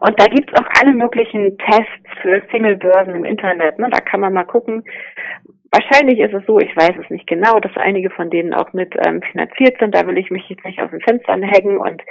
Und 0.00 0.20
da 0.20 0.26
gibt's 0.26 0.52
auch 0.54 0.68
alle 0.80 0.92
möglichen 0.92 1.56
Tests 1.58 2.20
für 2.20 2.42
Single-Börsen 2.50 3.14
im 3.14 3.24
Internet. 3.24 3.78
Ne? 3.78 3.88
Da 3.90 4.00
kann 4.00 4.20
man 4.20 4.32
mal 4.32 4.44
gucken, 4.44 4.84
Wahrscheinlich 5.70 6.18
ist 6.18 6.32
es 6.32 6.46
so, 6.46 6.58
ich 6.58 6.74
weiß 6.74 6.94
es 7.02 7.10
nicht 7.10 7.26
genau, 7.26 7.60
dass 7.60 7.76
einige 7.76 8.08
von 8.08 8.30
denen 8.30 8.54
auch 8.54 8.72
mit 8.72 8.94
ähm, 9.06 9.20
finanziert 9.20 9.76
sind. 9.78 9.94
Da 9.94 10.06
will 10.06 10.16
ich 10.16 10.30
mich 10.30 10.48
jetzt 10.48 10.64
nicht 10.64 10.80
aus 10.80 10.90
dem 10.90 11.00
Fenster 11.00 11.34
hängen 11.34 11.76
und 11.76 12.02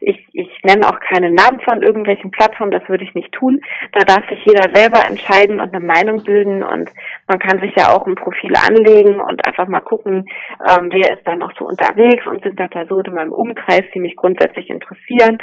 ich, 0.00 0.26
ich 0.32 0.48
nenne 0.62 0.88
auch 0.88 0.98
keine 0.98 1.30
Namen 1.30 1.60
von 1.60 1.82
irgendwelchen 1.82 2.30
Plattformen, 2.30 2.72
das 2.72 2.88
würde 2.88 3.04
ich 3.04 3.14
nicht 3.14 3.32
tun. 3.32 3.60
Da 3.92 4.04
darf 4.04 4.26
sich 4.28 4.44
jeder 4.46 4.74
selber 4.74 5.06
entscheiden 5.06 5.60
und 5.60 5.74
eine 5.74 5.84
Meinung 5.84 6.24
bilden 6.24 6.62
und 6.62 6.90
man 7.28 7.38
kann 7.38 7.60
sich 7.60 7.74
ja 7.76 7.94
auch 7.94 8.06
ein 8.06 8.14
Profil 8.14 8.52
anlegen 8.56 9.20
und 9.20 9.46
einfach 9.46 9.68
mal 9.68 9.80
gucken, 9.80 10.26
ähm, 10.66 10.88
wer 10.90 11.12
ist 11.12 11.26
da 11.26 11.36
noch 11.36 11.52
so 11.58 11.66
unterwegs 11.66 12.26
und 12.26 12.42
sind 12.42 12.58
da 12.58 12.68
Personen 12.68 13.06
in 13.06 13.14
meinem 13.14 13.32
Umkreis, 13.32 13.84
die 13.94 14.00
mich 14.00 14.16
grundsätzlich 14.16 14.70
interessieren. 14.70 15.38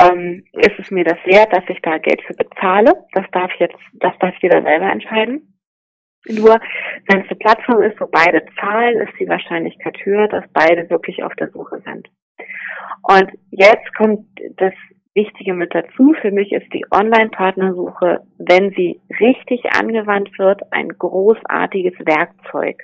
ähm, 0.00 0.44
ist 0.52 0.78
es 0.78 0.90
mir 0.90 1.04
das 1.04 1.18
wert, 1.24 1.52
dass 1.52 1.64
ich 1.68 1.80
da 1.82 1.98
Geld 1.98 2.22
für 2.22 2.34
bezahle. 2.34 2.92
Das 3.12 3.26
darf 3.32 3.52
jetzt, 3.58 3.78
das 3.94 4.12
darf 4.20 4.34
jeder 4.40 4.62
selber 4.62 4.90
entscheiden. 4.90 5.49
Nur, 6.26 6.60
wenn 7.08 7.22
es 7.22 7.28
eine 7.28 7.38
Plattform 7.38 7.82
ist, 7.82 8.00
wo 8.00 8.06
beide 8.06 8.44
zahlen, 8.60 9.00
ist 9.00 9.18
die 9.18 9.28
Wahrscheinlichkeit 9.28 9.96
höher, 10.04 10.28
dass 10.28 10.44
beide 10.52 10.88
wirklich 10.90 11.22
auf 11.22 11.34
der 11.36 11.50
Suche 11.50 11.80
sind. 11.84 12.08
Und 13.02 13.30
jetzt 13.50 13.94
kommt 13.96 14.26
das 14.56 14.74
Wichtige 15.14 15.54
mit 15.54 15.74
dazu. 15.74 16.14
Für 16.20 16.30
mich 16.30 16.52
ist 16.52 16.72
die 16.72 16.84
Online-Partnersuche, 16.90 18.22
wenn 18.38 18.70
sie 18.72 19.00
richtig 19.18 19.64
angewandt 19.72 20.38
wird, 20.38 20.72
ein 20.72 20.88
großartiges 20.88 21.94
Werkzeug, 22.06 22.82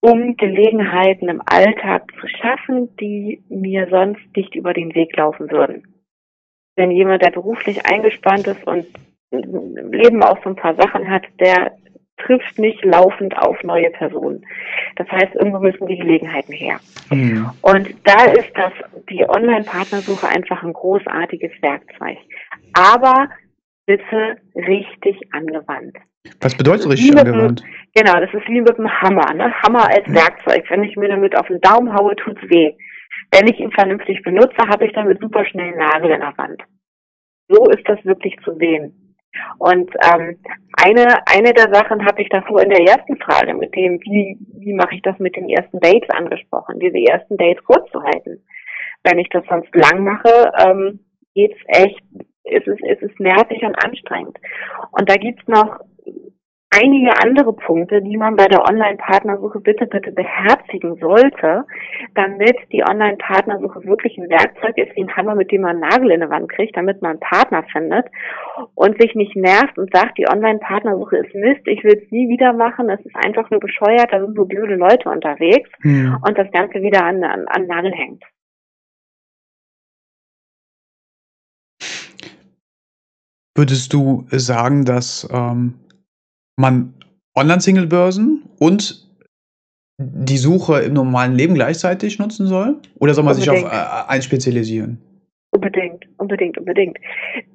um 0.00 0.36
Gelegenheiten 0.36 1.28
im 1.28 1.42
Alltag 1.46 2.10
zu 2.20 2.26
schaffen, 2.26 2.96
die 2.96 3.42
mir 3.48 3.88
sonst 3.88 4.20
nicht 4.34 4.54
über 4.54 4.72
den 4.72 4.94
Weg 4.94 5.16
laufen 5.16 5.50
würden. 5.50 5.94
Wenn 6.76 6.90
jemand, 6.90 7.22
der 7.22 7.30
beruflich 7.30 7.86
eingespannt 7.86 8.46
ist 8.46 8.66
und 8.66 8.86
im 9.30 9.92
Leben 9.92 10.22
auch 10.22 10.42
so 10.42 10.50
ein 10.50 10.56
paar 10.56 10.74
Sachen 10.74 11.08
hat, 11.08 11.24
der 11.38 11.76
trifft 12.18 12.58
nicht 12.58 12.84
laufend 12.84 13.36
auf 13.36 13.62
neue 13.62 13.90
Personen. 13.90 14.44
Das 14.96 15.08
heißt, 15.10 15.34
irgendwo 15.34 15.58
müssen 15.58 15.86
die 15.86 15.96
Gelegenheiten 15.96 16.52
her. 16.52 16.78
Mhm. 17.10 17.50
Und 17.62 17.94
da 18.04 18.24
ist 18.32 18.50
das, 18.54 18.72
die 19.08 19.28
Online-Partnersuche 19.28 20.28
einfach 20.28 20.62
ein 20.62 20.72
großartiges 20.72 21.50
Werkzeug. 21.60 22.18
Aber 22.74 23.28
bitte 23.86 24.36
richtig 24.54 25.18
angewandt. 25.32 25.96
Was 26.40 26.56
bedeutet 26.56 26.88
richtig 26.88 27.16
angewandt? 27.16 27.62
genau, 27.94 28.20
das 28.20 28.32
ist 28.32 28.48
wie 28.48 28.60
mit 28.60 28.78
dem 28.78 28.88
Hammer. 28.88 29.32
Ne? 29.34 29.52
Hammer 29.62 29.88
als 29.88 30.06
mhm. 30.06 30.14
Werkzeug. 30.14 30.64
Wenn 30.68 30.84
ich 30.84 30.96
mir 30.96 31.08
damit 31.08 31.36
auf 31.36 31.46
den 31.48 31.60
Daumen 31.60 31.92
haue, 31.92 32.14
tut's 32.16 32.42
weh. 32.42 32.74
Wenn 33.30 33.48
ich 33.48 33.58
ihn 33.58 33.72
vernünftig 33.72 34.22
benutze, 34.22 34.68
habe 34.68 34.86
ich 34.86 34.92
damit 34.92 35.20
super 35.20 35.44
schnell 35.46 35.68
einen 35.68 35.78
Nagel 35.78 36.10
in 36.10 36.20
der 36.20 36.36
Wand. 36.36 36.62
So 37.48 37.68
ist 37.70 37.86
das 37.88 38.02
wirklich 38.04 38.36
zu 38.44 38.54
sehen. 38.56 39.01
Und 39.58 39.90
ähm, 40.02 40.38
eine, 40.72 41.26
eine 41.26 41.52
der 41.52 41.72
Sachen 41.72 42.04
habe 42.04 42.22
ich 42.22 42.28
davor 42.28 42.62
in 42.62 42.70
der 42.70 42.82
ersten 42.82 43.16
Frage 43.16 43.54
mit 43.54 43.74
dem, 43.74 44.00
wie, 44.02 44.38
wie 44.58 44.74
mache 44.74 44.94
ich 44.94 45.02
das 45.02 45.18
mit 45.18 45.36
den 45.36 45.48
ersten 45.48 45.80
Dates 45.80 46.10
angesprochen, 46.10 46.80
diese 46.80 46.98
ersten 46.98 47.36
Dates 47.36 47.64
kurz 47.64 47.90
zu 47.90 48.02
halten. 48.02 48.42
Wenn 49.04 49.18
ich 49.18 49.28
das 49.30 49.44
sonst 49.48 49.74
lang 49.74 50.04
mache, 50.04 50.52
ähm, 50.58 51.00
geht's 51.34 51.58
echt, 51.66 52.02
ist 52.44 52.66
es, 52.66 52.78
ist 52.80 53.02
es 53.02 53.18
nervig 53.18 53.62
und 53.62 53.74
anstrengend. 53.84 54.38
Und 54.92 55.08
da 55.08 55.16
gibt's 55.16 55.46
noch 55.46 55.80
einige 56.72 57.10
andere 57.22 57.52
Punkte, 57.52 58.02
die 58.02 58.16
man 58.16 58.36
bei 58.36 58.46
der 58.46 58.64
Online-Partnersuche 58.64 59.60
bitte, 59.60 59.86
bitte 59.86 60.12
beherzigen 60.12 60.96
sollte, 60.96 61.64
damit 62.14 62.56
die 62.72 62.82
Online-Partnersuche 62.82 63.84
wirklich 63.84 64.16
ein 64.18 64.30
Werkzeug 64.30 64.76
ist, 64.78 64.96
wie 64.96 65.02
ein 65.02 65.16
Hammer, 65.16 65.34
mit 65.34 65.52
dem 65.52 65.62
man 65.62 65.82
einen 65.82 65.90
Nagel 65.90 66.10
in 66.12 66.20
die 66.20 66.30
Wand 66.30 66.50
kriegt, 66.50 66.76
damit 66.76 67.02
man 67.02 67.12
einen 67.12 67.20
Partner 67.20 67.64
findet 67.72 68.06
und 68.74 69.00
sich 69.00 69.14
nicht 69.14 69.36
nervt 69.36 69.78
und 69.78 69.94
sagt, 69.94 70.18
die 70.18 70.28
Online-Partnersuche 70.28 71.18
ist 71.18 71.34
Mist, 71.34 71.66
ich 71.66 71.84
will 71.84 72.00
es 72.02 72.10
nie 72.10 72.28
wieder 72.28 72.52
machen, 72.52 72.88
es 72.88 73.00
ist 73.04 73.16
einfach 73.16 73.50
nur 73.50 73.60
bescheuert, 73.60 74.08
da 74.10 74.20
sind 74.20 74.36
so 74.36 74.44
blöde 74.44 74.76
Leute 74.76 75.08
unterwegs 75.08 75.70
ja. 75.84 76.18
und 76.26 76.38
das 76.38 76.50
Ganze 76.52 76.82
wieder 76.82 77.04
an, 77.04 77.22
an, 77.22 77.46
an 77.48 77.66
Nagel 77.66 77.92
hängt. 77.92 78.22
Würdest 83.54 83.92
du 83.92 84.24
sagen, 84.30 84.86
dass 84.86 85.28
ähm, 85.30 85.74
man 86.56 86.94
Online-Single-Börsen 87.34 88.44
und 88.58 89.08
die 89.98 90.36
Suche 90.36 90.80
im 90.80 90.94
normalen 90.94 91.34
Leben 91.34 91.54
gleichzeitig 91.54 92.18
nutzen 92.18 92.46
soll? 92.46 92.76
Oder 92.98 93.14
soll 93.14 93.24
man 93.24 93.34
unbedingt. 93.34 93.58
sich 93.58 93.66
auf 93.66 93.72
äh, 93.72 94.10
eins 94.10 94.24
spezialisieren? 94.24 94.98
Unbedingt, 95.50 96.06
unbedingt, 96.16 96.58
unbedingt. 96.58 96.98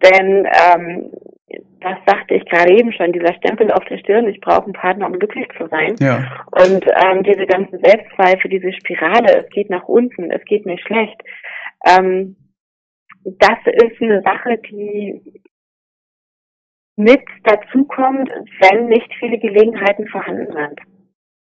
Denn 0.03 0.45
ähm, 0.45 1.11
das 1.79 1.97
sagte 2.05 2.35
ich 2.35 2.45
gerade 2.45 2.73
eben 2.73 2.91
schon, 2.91 3.11
dieser 3.11 3.33
Stempel 3.35 3.71
auf 3.71 3.83
der 3.85 3.97
Stirn, 3.99 4.27
ich 4.27 4.41
brauche 4.41 4.65
einen 4.65 4.73
Partner, 4.73 5.07
um 5.07 5.13
glücklich 5.13 5.47
zu 5.57 5.67
sein. 5.67 5.95
Ja. 5.99 6.45
Und 6.51 6.85
ähm, 6.85 7.23
diese 7.23 7.45
ganzen 7.45 7.79
Selbstzweifel, 7.79 8.49
diese 8.49 8.73
Spirale, 8.73 9.43
es 9.43 9.49
geht 9.49 9.69
nach 9.69 9.87
unten, 9.87 10.31
es 10.31 10.43
geht 10.45 10.65
mir 10.65 10.77
schlecht. 10.79 11.21
Ähm, 11.85 12.35
das 13.23 13.59
ist 13.65 14.01
eine 14.01 14.21
Sache, 14.21 14.57
die 14.69 15.41
mit 16.97 17.23
dazukommt, 17.43 18.29
wenn 18.61 18.87
nicht 18.87 19.09
viele 19.19 19.37
Gelegenheiten 19.37 20.07
vorhanden 20.07 20.51
sind. 20.51 20.79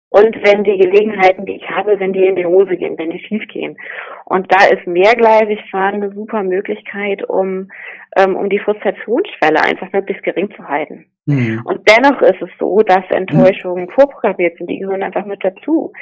Und 0.09 0.37
wenn 0.45 0.65
die 0.65 0.79
Gelegenheiten, 0.79 1.47
die 1.47 1.57
ich 1.57 1.69
habe, 1.69 1.99
wenn 1.99 2.13
die 2.13 2.25
in 2.25 2.37
die 2.37 2.47
Hose 2.47 2.77
gehen, 2.77 2.97
wenn 2.97 3.11
die 3.11 3.19
schief 3.19 3.47
gehen. 3.49 3.77
Und 4.25 4.51
da 4.53 4.65
ist 4.67 4.87
mehrgleisig 4.87 5.59
fahren 5.71 5.97
eine 5.97 6.13
super 6.13 6.43
Möglichkeit, 6.43 7.29
um, 7.29 7.69
ähm, 8.17 8.37
um 8.37 8.49
die 8.49 8.61
Frustrationsschwelle 8.61 9.61
einfach 9.63 9.93
möglichst 9.93 10.23
gering 10.23 10.51
zu 10.57 10.67
halten. 10.67 11.07
Mhm. 11.27 11.61
Und 11.65 11.81
dennoch 11.91 12.23
ist 12.23 12.41
es 12.41 12.51
so, 12.59 12.81
dass 12.81 13.05
Enttäuschungen 13.11 13.87
mhm. 13.87 13.91
vorprogrammiert 13.91 14.57
sind, 14.57 14.71
die 14.71 14.79
gehören 14.79 15.03
einfach 15.03 15.27
mit 15.27 15.45
dazu. 15.45 15.93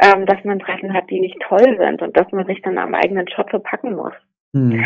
Ähm, 0.00 0.26
dass 0.26 0.42
man 0.44 0.60
Treffen 0.60 0.94
hat, 0.94 1.10
die 1.10 1.20
nicht 1.20 1.38
toll 1.48 1.76
sind 1.78 2.00
und 2.02 2.16
dass 2.16 2.30
man 2.30 2.46
sich 2.46 2.62
dann 2.62 2.78
am 2.78 2.94
eigenen 2.94 3.28
Schott 3.28 3.50
verpacken 3.50 3.96
muss. 3.96 4.12
Mhm. 4.52 4.84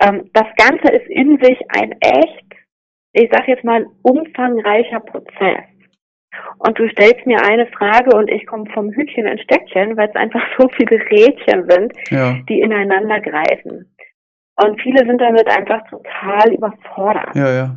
Ähm, 0.00 0.30
das 0.32 0.46
Ganze 0.56 0.92
ist 0.92 1.08
in 1.08 1.38
sich 1.42 1.58
ein 1.68 1.92
echt 2.00 2.61
ich 3.12 3.30
sage 3.30 3.52
jetzt 3.52 3.64
mal, 3.64 3.86
umfangreicher 4.02 5.00
Prozess. 5.00 5.64
Und 6.58 6.78
du 6.78 6.88
stellst 6.88 7.26
mir 7.26 7.42
eine 7.44 7.66
Frage 7.66 8.16
und 8.16 8.30
ich 8.30 8.46
komme 8.46 8.64
vom 8.72 8.90
Hütchen 8.90 9.26
ins 9.26 9.42
Stöckchen, 9.42 9.96
weil 9.96 10.08
es 10.08 10.16
einfach 10.16 10.42
so 10.58 10.68
viele 10.76 10.98
Rädchen 11.10 11.68
sind, 11.68 11.92
ja. 12.10 12.38
die 12.48 12.60
ineinander 12.60 13.20
greifen. 13.20 13.94
Und 14.56 14.80
viele 14.80 15.06
sind 15.06 15.20
damit 15.20 15.48
einfach 15.48 15.82
total 15.88 16.54
überfordert. 16.54 17.34
Ja, 17.34 17.52
ja. 17.52 17.76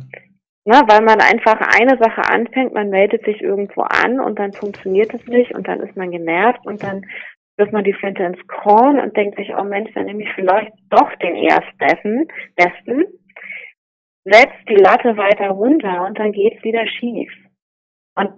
Na, 0.64 0.82
weil 0.88 1.02
man 1.02 1.20
einfach 1.20 1.60
eine 1.78 1.96
Sache 1.96 2.22
anfängt, 2.28 2.74
man 2.74 2.90
meldet 2.90 3.24
sich 3.24 3.40
irgendwo 3.40 3.82
an 3.82 4.18
und 4.18 4.38
dann 4.38 4.52
funktioniert 4.52 5.14
es 5.14 5.24
nicht 5.26 5.54
und 5.54 5.68
dann 5.68 5.80
ist 5.80 5.96
man 5.96 6.10
genervt 6.10 6.66
und 6.66 6.82
dann 6.82 7.06
wirft 7.56 7.72
man 7.72 7.84
die 7.84 7.92
Flinte 7.92 8.24
ins 8.24 8.46
Korn 8.48 8.98
und 8.98 9.16
denkt 9.16 9.36
sich, 9.36 9.54
oh 9.56 9.62
Mensch, 9.62 9.92
dann 9.94 10.06
nehme 10.06 10.24
ich 10.24 10.32
vielleicht 10.34 10.72
doch 10.90 11.14
den 11.16 11.36
ersten, 11.36 12.26
besten 12.56 13.06
setzt 14.26 14.68
die 14.68 14.74
Latte 14.74 15.16
weiter 15.16 15.50
runter 15.50 16.04
und 16.04 16.18
dann 16.18 16.32
geht's 16.32 16.62
wieder 16.64 16.86
schief. 16.86 17.32
Und 18.16 18.30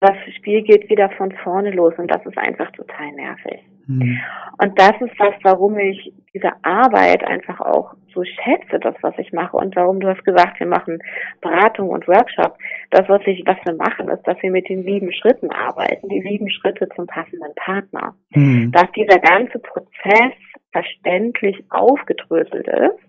das 0.00 0.16
Spiel 0.36 0.62
geht 0.62 0.88
wieder 0.90 1.10
von 1.10 1.32
vorne 1.42 1.70
los 1.70 1.94
und 1.96 2.10
das 2.10 2.24
ist 2.24 2.38
einfach 2.38 2.70
total 2.72 3.12
nervig. 3.12 3.60
Mhm. 3.86 4.18
Und 4.60 4.78
das 4.78 4.92
ist 5.00 5.14
das, 5.18 5.34
warum 5.42 5.78
ich 5.78 6.12
diese 6.34 6.52
Arbeit 6.62 7.24
einfach 7.24 7.60
auch 7.60 7.94
so 8.14 8.22
schätze, 8.24 8.78
das, 8.80 8.94
was 9.00 9.14
ich 9.18 9.32
mache 9.32 9.56
und 9.56 9.74
warum 9.76 10.00
du 10.00 10.08
hast 10.08 10.24
gesagt, 10.24 10.60
wir 10.60 10.66
machen 10.66 10.98
Beratung 11.40 11.90
und 11.90 12.06
Workshop. 12.06 12.56
Das, 12.90 13.08
was 13.08 13.22
ich, 13.26 13.44
was 13.46 13.56
wir 13.64 13.74
machen, 13.74 14.08
ist, 14.08 14.22
dass 14.24 14.40
wir 14.42 14.50
mit 14.50 14.68
den 14.68 14.82
sieben 14.84 15.12
Schritten 15.12 15.50
arbeiten, 15.50 16.08
die 16.08 16.22
sieben 16.22 16.50
Schritte 16.50 16.88
zum 16.94 17.06
passenden 17.06 17.54
Partner. 17.56 18.14
Mhm. 18.30 18.72
Dass 18.72 18.90
dieser 18.92 19.18
ganze 19.18 19.58
Prozess 19.58 20.34
verständlich 20.70 21.64
aufgedröselt 21.70 22.68
ist, 22.68 23.08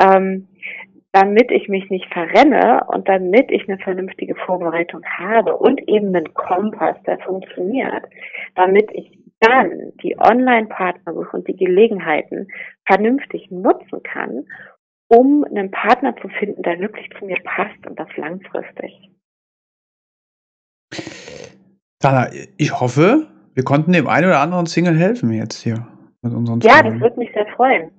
ähm, 0.00 0.48
damit 1.12 1.50
ich 1.50 1.68
mich 1.68 1.88
nicht 1.90 2.06
verrenne 2.12 2.84
und 2.88 3.08
damit 3.08 3.50
ich 3.50 3.68
eine 3.68 3.78
vernünftige 3.78 4.34
Vorbereitung 4.34 5.02
habe 5.04 5.56
und 5.56 5.80
eben 5.88 6.14
einen 6.14 6.34
Kompass, 6.34 6.96
der 7.06 7.18
funktioniert, 7.20 8.04
damit 8.54 8.90
ich 8.92 9.18
dann 9.40 9.92
die 10.02 10.18
Online-Partnersuche 10.18 11.36
und 11.36 11.48
die 11.48 11.56
Gelegenheiten 11.56 12.48
vernünftig 12.86 13.50
nutzen 13.50 14.02
kann, 14.02 14.46
um 15.08 15.44
einen 15.44 15.70
Partner 15.70 16.14
zu 16.20 16.28
finden, 16.28 16.62
der 16.62 16.80
wirklich 16.80 17.08
zu 17.18 17.24
mir 17.24 17.38
passt 17.44 17.86
und 17.86 17.98
das 17.98 18.08
langfristig. 18.16 19.10
Dana, 22.00 22.28
ich 22.58 22.80
hoffe, 22.80 23.28
wir 23.54 23.64
konnten 23.64 23.92
dem 23.92 24.08
einen 24.08 24.26
oder 24.26 24.40
anderen 24.40 24.66
Single 24.66 24.96
helfen 24.96 25.32
jetzt 25.32 25.62
hier 25.62 25.86
mit 26.22 26.34
unseren 26.34 26.60
Ja, 26.60 26.82
das 26.82 27.00
würde 27.00 27.18
mich 27.18 27.32
sehr 27.32 27.46
freuen. 27.46 27.92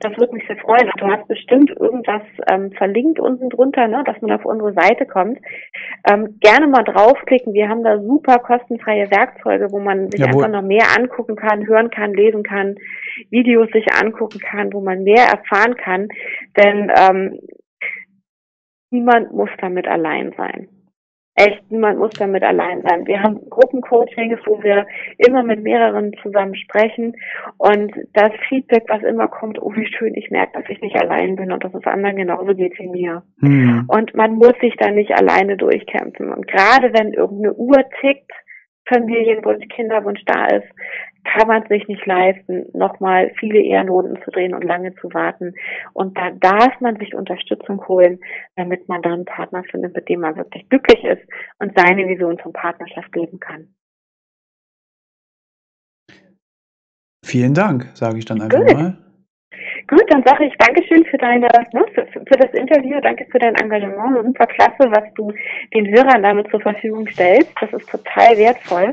Das 0.00 0.16
würde 0.16 0.32
mich 0.34 0.46
sehr 0.46 0.56
freuen. 0.56 0.90
Du 0.96 1.06
hast 1.06 1.28
bestimmt 1.28 1.70
irgendwas 1.70 2.22
ähm, 2.50 2.72
verlinkt 2.72 3.20
unten 3.20 3.50
drunter, 3.50 3.86
ne, 3.86 4.02
dass 4.04 4.20
man 4.22 4.32
auf 4.32 4.44
unsere 4.44 4.72
Seite 4.72 5.06
kommt. 5.06 5.38
Ähm, 6.08 6.38
gerne 6.40 6.66
mal 6.66 6.82
draufklicken. 6.82 7.52
Wir 7.52 7.68
haben 7.68 7.84
da 7.84 8.00
super 8.00 8.38
kostenfreie 8.38 9.10
Werkzeuge, 9.10 9.70
wo 9.70 9.78
man 9.78 10.10
sich 10.10 10.20
Jawohl. 10.20 10.44
einfach 10.44 10.60
noch 10.60 10.66
mehr 10.66 10.86
angucken 10.96 11.36
kann, 11.36 11.66
hören 11.66 11.90
kann, 11.90 12.14
lesen 12.14 12.42
kann, 12.42 12.76
Videos 13.30 13.68
sich 13.72 13.92
angucken 13.92 14.40
kann, 14.40 14.72
wo 14.72 14.80
man 14.80 15.02
mehr 15.02 15.26
erfahren 15.26 15.76
kann. 15.76 16.08
Denn 16.56 16.90
ähm, 16.96 17.38
niemand 18.90 19.32
muss 19.32 19.50
damit 19.60 19.86
allein 19.86 20.32
sein 20.36 20.68
echt, 21.36 21.70
niemand 21.70 21.98
muss 21.98 22.10
damit 22.18 22.42
allein 22.42 22.82
sein. 22.82 23.06
Wir 23.06 23.22
haben 23.22 23.48
Gruppencoachings, 23.50 24.40
wo 24.46 24.62
wir 24.62 24.86
immer 25.18 25.42
mit 25.42 25.62
mehreren 25.62 26.12
zusammen 26.22 26.56
sprechen 26.56 27.14
und 27.58 27.92
das 28.14 28.32
Feedback, 28.48 28.84
was 28.88 29.02
immer 29.02 29.28
kommt, 29.28 29.60
oh 29.60 29.72
wie 29.74 29.86
schön, 29.86 30.14
ich 30.14 30.30
merke, 30.30 30.60
dass 30.60 30.70
ich 30.70 30.80
nicht 30.80 30.96
allein 30.96 31.36
bin 31.36 31.52
und 31.52 31.62
dass 31.62 31.74
es 31.74 31.84
anderen 31.84 32.16
genauso 32.16 32.54
geht 32.54 32.78
wie 32.78 32.88
mir. 32.88 33.22
Mhm. 33.38 33.84
Und 33.86 34.14
man 34.14 34.34
muss 34.34 34.54
sich 34.60 34.74
da 34.78 34.90
nicht 34.90 35.12
alleine 35.12 35.56
durchkämpfen. 35.56 36.32
Und 36.32 36.48
gerade 36.48 36.92
wenn 36.94 37.12
irgendeine 37.12 37.54
Uhr 37.54 37.84
tickt, 38.00 38.32
Familienwunsch, 38.88 39.66
Kinderwunsch 39.68 40.24
da 40.26 40.46
ist, 40.46 40.68
kann 41.32 41.48
man 41.48 41.66
sich 41.68 41.86
nicht 41.88 42.04
leisten, 42.06 42.66
nochmal 42.72 43.32
viele 43.38 43.60
Ehrenrunden 43.60 44.18
zu 44.24 44.30
drehen 44.30 44.54
und 44.54 44.64
lange 44.64 44.94
zu 44.96 45.12
warten. 45.12 45.54
Und 45.92 46.16
da 46.16 46.30
darf 46.30 46.80
man 46.80 46.96
sich 46.96 47.14
Unterstützung 47.14 47.86
holen, 47.88 48.20
damit 48.56 48.88
man 48.88 49.02
dann 49.02 49.12
einen 49.12 49.24
Partner 49.24 49.64
findet, 49.64 49.94
mit 49.94 50.08
dem 50.08 50.20
man 50.20 50.36
wirklich 50.36 50.68
glücklich 50.68 51.02
ist 51.04 51.22
und 51.58 51.72
seine 51.76 52.08
Vision 52.08 52.38
zum 52.42 52.52
Partnerschaft 52.52 53.14
leben 53.14 53.40
kann. 53.40 53.68
Vielen 57.24 57.54
Dank, 57.54 57.90
sage 57.94 58.18
ich 58.18 58.24
dann 58.24 58.40
einfach 58.40 58.64
Gut. 58.64 58.72
mal. 58.72 58.98
Gut, 59.88 60.04
dann 60.08 60.22
sage 60.24 60.46
ich 60.46 60.54
Dankeschön 60.58 61.04
für 61.06 61.18
deine, 61.18 61.46
ne, 61.72 61.84
für, 61.94 62.06
für, 62.06 62.38
das 62.38 62.52
Interview, 62.54 63.00
danke 63.00 63.26
für 63.30 63.38
dein 63.38 63.54
Engagement. 63.54 64.26
Super 64.26 64.46
klasse, 64.46 64.90
was 64.90 65.12
du 65.14 65.32
den 65.74 65.86
Hörern 65.88 66.22
damit 66.22 66.50
zur 66.50 66.60
Verfügung 66.60 67.06
stellst. 67.08 67.52
Das 67.60 67.72
ist 67.72 67.88
total 67.88 68.36
wertvoll. 68.36 68.92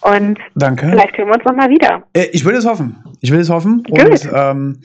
Und 0.00 0.38
Danke. 0.54 0.88
vielleicht 0.90 1.16
hören 1.18 1.28
wir 1.28 1.34
uns 1.34 1.44
nochmal 1.44 1.68
wieder. 1.68 2.02
Äh, 2.14 2.26
ich 2.32 2.44
will 2.44 2.54
es 2.54 2.64
hoffen. 2.66 3.04
Ich 3.20 3.30
will 3.30 3.40
es 3.40 3.50
hoffen. 3.50 3.82
Good. 3.84 4.00
Und 4.00 4.30
ähm, 4.32 4.80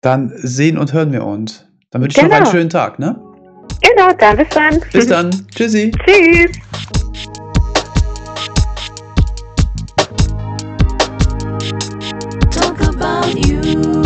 dann 0.00 0.32
sehen 0.36 0.78
und 0.78 0.92
hören 0.92 1.12
wir 1.12 1.24
uns. 1.24 1.66
Dann 1.90 2.02
wünsche 2.02 2.18
ich 2.18 2.22
genau. 2.22 2.28
noch 2.28 2.36
einen 2.36 2.44
genau. 2.44 2.56
schönen 2.56 2.70
Tag, 2.70 2.98
ne? 2.98 3.20
Genau, 3.80 4.12
dann 4.18 4.36
bis 4.36 4.48
dann. 4.48 4.80
Bis 4.92 5.06
dann. 5.06 5.30
Tschüssi. 5.54 5.92
Tschüss. 6.06 6.50
you 13.34 14.01